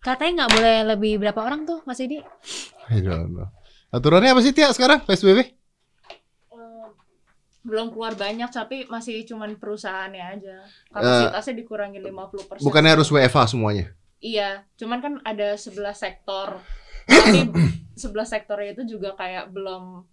Katanya 0.00 0.32
nggak 0.36 0.52
boleh 0.52 0.76
lebih 0.90 1.12
berapa 1.16 1.40
orang 1.40 1.64
tuh 1.64 1.80
Mas 1.84 1.96
Dedi? 1.96 2.20
I 2.90 2.98
don't 2.98 3.32
know. 3.32 3.48
Aturannya 3.88 4.34
apa 4.34 4.42
sih 4.42 4.50
Tia 4.50 4.68
sekarang 4.68 5.06
PSBB? 5.06 5.54
Belum 7.64 7.88
keluar 7.88 8.12
banyak 8.14 8.52
tapi 8.52 8.84
masih 8.86 9.24
cuman 9.24 9.56
perusahaannya 9.56 10.24
aja. 10.36 10.56
Kapasitasnya 10.92 11.64
dikurangi 11.64 11.98
50% 11.98 12.60
Bukannya 12.60 12.90
harus 12.94 13.08
WFH 13.08 13.56
semuanya? 13.56 13.88
iya 14.24 14.64
cuman 14.80 15.04
kan 15.04 15.14
ada 15.20 15.52
11 15.56 15.84
sektor. 15.92 16.60
Tapi 17.04 17.44
11 18.00 18.24
sektornya 18.24 18.72
itu 18.72 18.96
juga 18.96 19.12
kayak 19.16 19.52
belum 19.52 20.04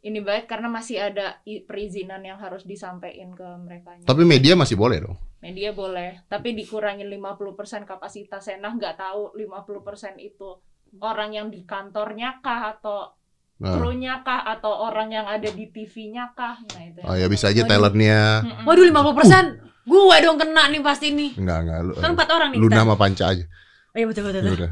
ini 0.00 0.24
baik 0.24 0.48
karena 0.48 0.66
masih 0.72 0.96
ada 0.96 1.38
perizinan 1.68 2.24
yang 2.24 2.40
harus 2.40 2.64
disampaikan 2.64 3.36
ke 3.36 3.44
mereka 3.60 4.00
Tapi 4.02 4.24
media 4.24 4.56
masih 4.56 4.74
boleh 4.74 4.98
dong. 5.04 5.16
media 5.40 5.70
boleh 5.72 6.20
tapi 6.26 6.52
dikurangi 6.56 7.04
50% 7.04 7.84
kapasitasnya. 7.86 8.60
Nah 8.60 8.74
nggak 8.76 8.96
tahu 8.96 9.36
50% 9.36 10.16
itu 10.18 10.56
orang 10.98 11.30
yang 11.36 11.48
di 11.54 11.62
kantornya 11.62 12.42
kah 12.42 12.74
atau 12.76 13.14
Nah. 13.60 13.76
krunya 13.76 14.24
kah 14.24 14.40
atau 14.48 14.88
orang 14.88 15.12
yang 15.12 15.28
ada 15.28 15.44
di 15.44 15.68
TV-nya 15.68 16.32
kah 16.32 16.56
nah 16.56 16.80
itu 16.80 17.04
Oh 17.04 17.12
ya 17.12 17.28
bisa 17.28 17.52
aja 17.52 17.60
Waduh. 17.60 17.68
talentnya. 17.68 18.20
Waduh 18.64 18.84
50% 18.88 19.60
gue 19.84 20.16
dong 20.24 20.36
kena 20.40 20.72
nih 20.72 20.80
pasti 20.80 21.12
nih. 21.12 21.36
Enggak 21.36 21.58
enggak 21.68 21.78
lu. 21.84 21.92
Kan 21.94 22.10
empat 22.16 22.28
orang 22.32 22.48
nih 22.50 22.58
Lu 22.58 22.66
kita. 22.66 22.76
nama 22.78 22.96
panca 22.96 23.24
aja. 23.28 23.44
Oh, 23.92 23.96
iya 23.96 24.06
betul 24.08 24.22
betul. 24.24 24.40
Ya 24.40 24.48
betul. 24.48 24.70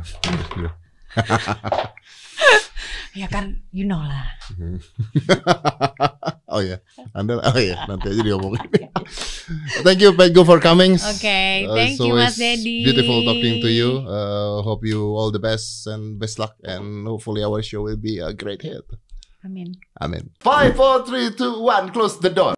Ya 3.18 3.26
kan 3.26 3.66
you 3.74 3.82
know 3.82 3.98
lah. 3.98 4.30
oh 6.54 6.62
ya. 6.62 6.78
Anda 7.18 7.42
oh 7.42 7.58
ya, 7.58 7.82
nanti 7.90 8.14
aja 8.14 8.22
diomongin. 8.22 8.62
Thank 9.84 10.06
you 10.06 10.14
Pet 10.14 10.30
Go 10.30 10.46
for 10.46 10.62
coming. 10.62 10.94
Oke, 10.94 11.66
Uh, 11.66 11.74
thank 11.74 11.98
it's 11.98 12.06
you 12.06 12.14
Mas 12.14 12.38
Dedi. 12.38 12.86
Beautiful 12.86 13.26
talking 13.26 13.58
to 13.58 13.70
you. 13.74 14.06
Uh, 14.06 14.62
hope 14.62 14.86
you 14.86 15.02
all 15.18 15.34
the 15.34 15.42
best 15.42 15.90
and 15.90 16.14
best 16.22 16.38
luck 16.38 16.54
and 16.62 17.10
hopefully 17.10 17.42
our 17.42 17.58
show 17.58 17.82
will 17.82 17.98
be 17.98 18.22
a 18.22 18.30
great 18.30 18.62
hit. 18.62 18.86
Amin. 19.42 19.74
Amin. 19.98 20.30
Five, 20.38 20.78
four, 20.78 21.02
three, 21.02 21.34
two, 21.34 21.58
one. 21.62 21.90
Close 21.90 22.22
the 22.22 22.30
door. 22.30 22.57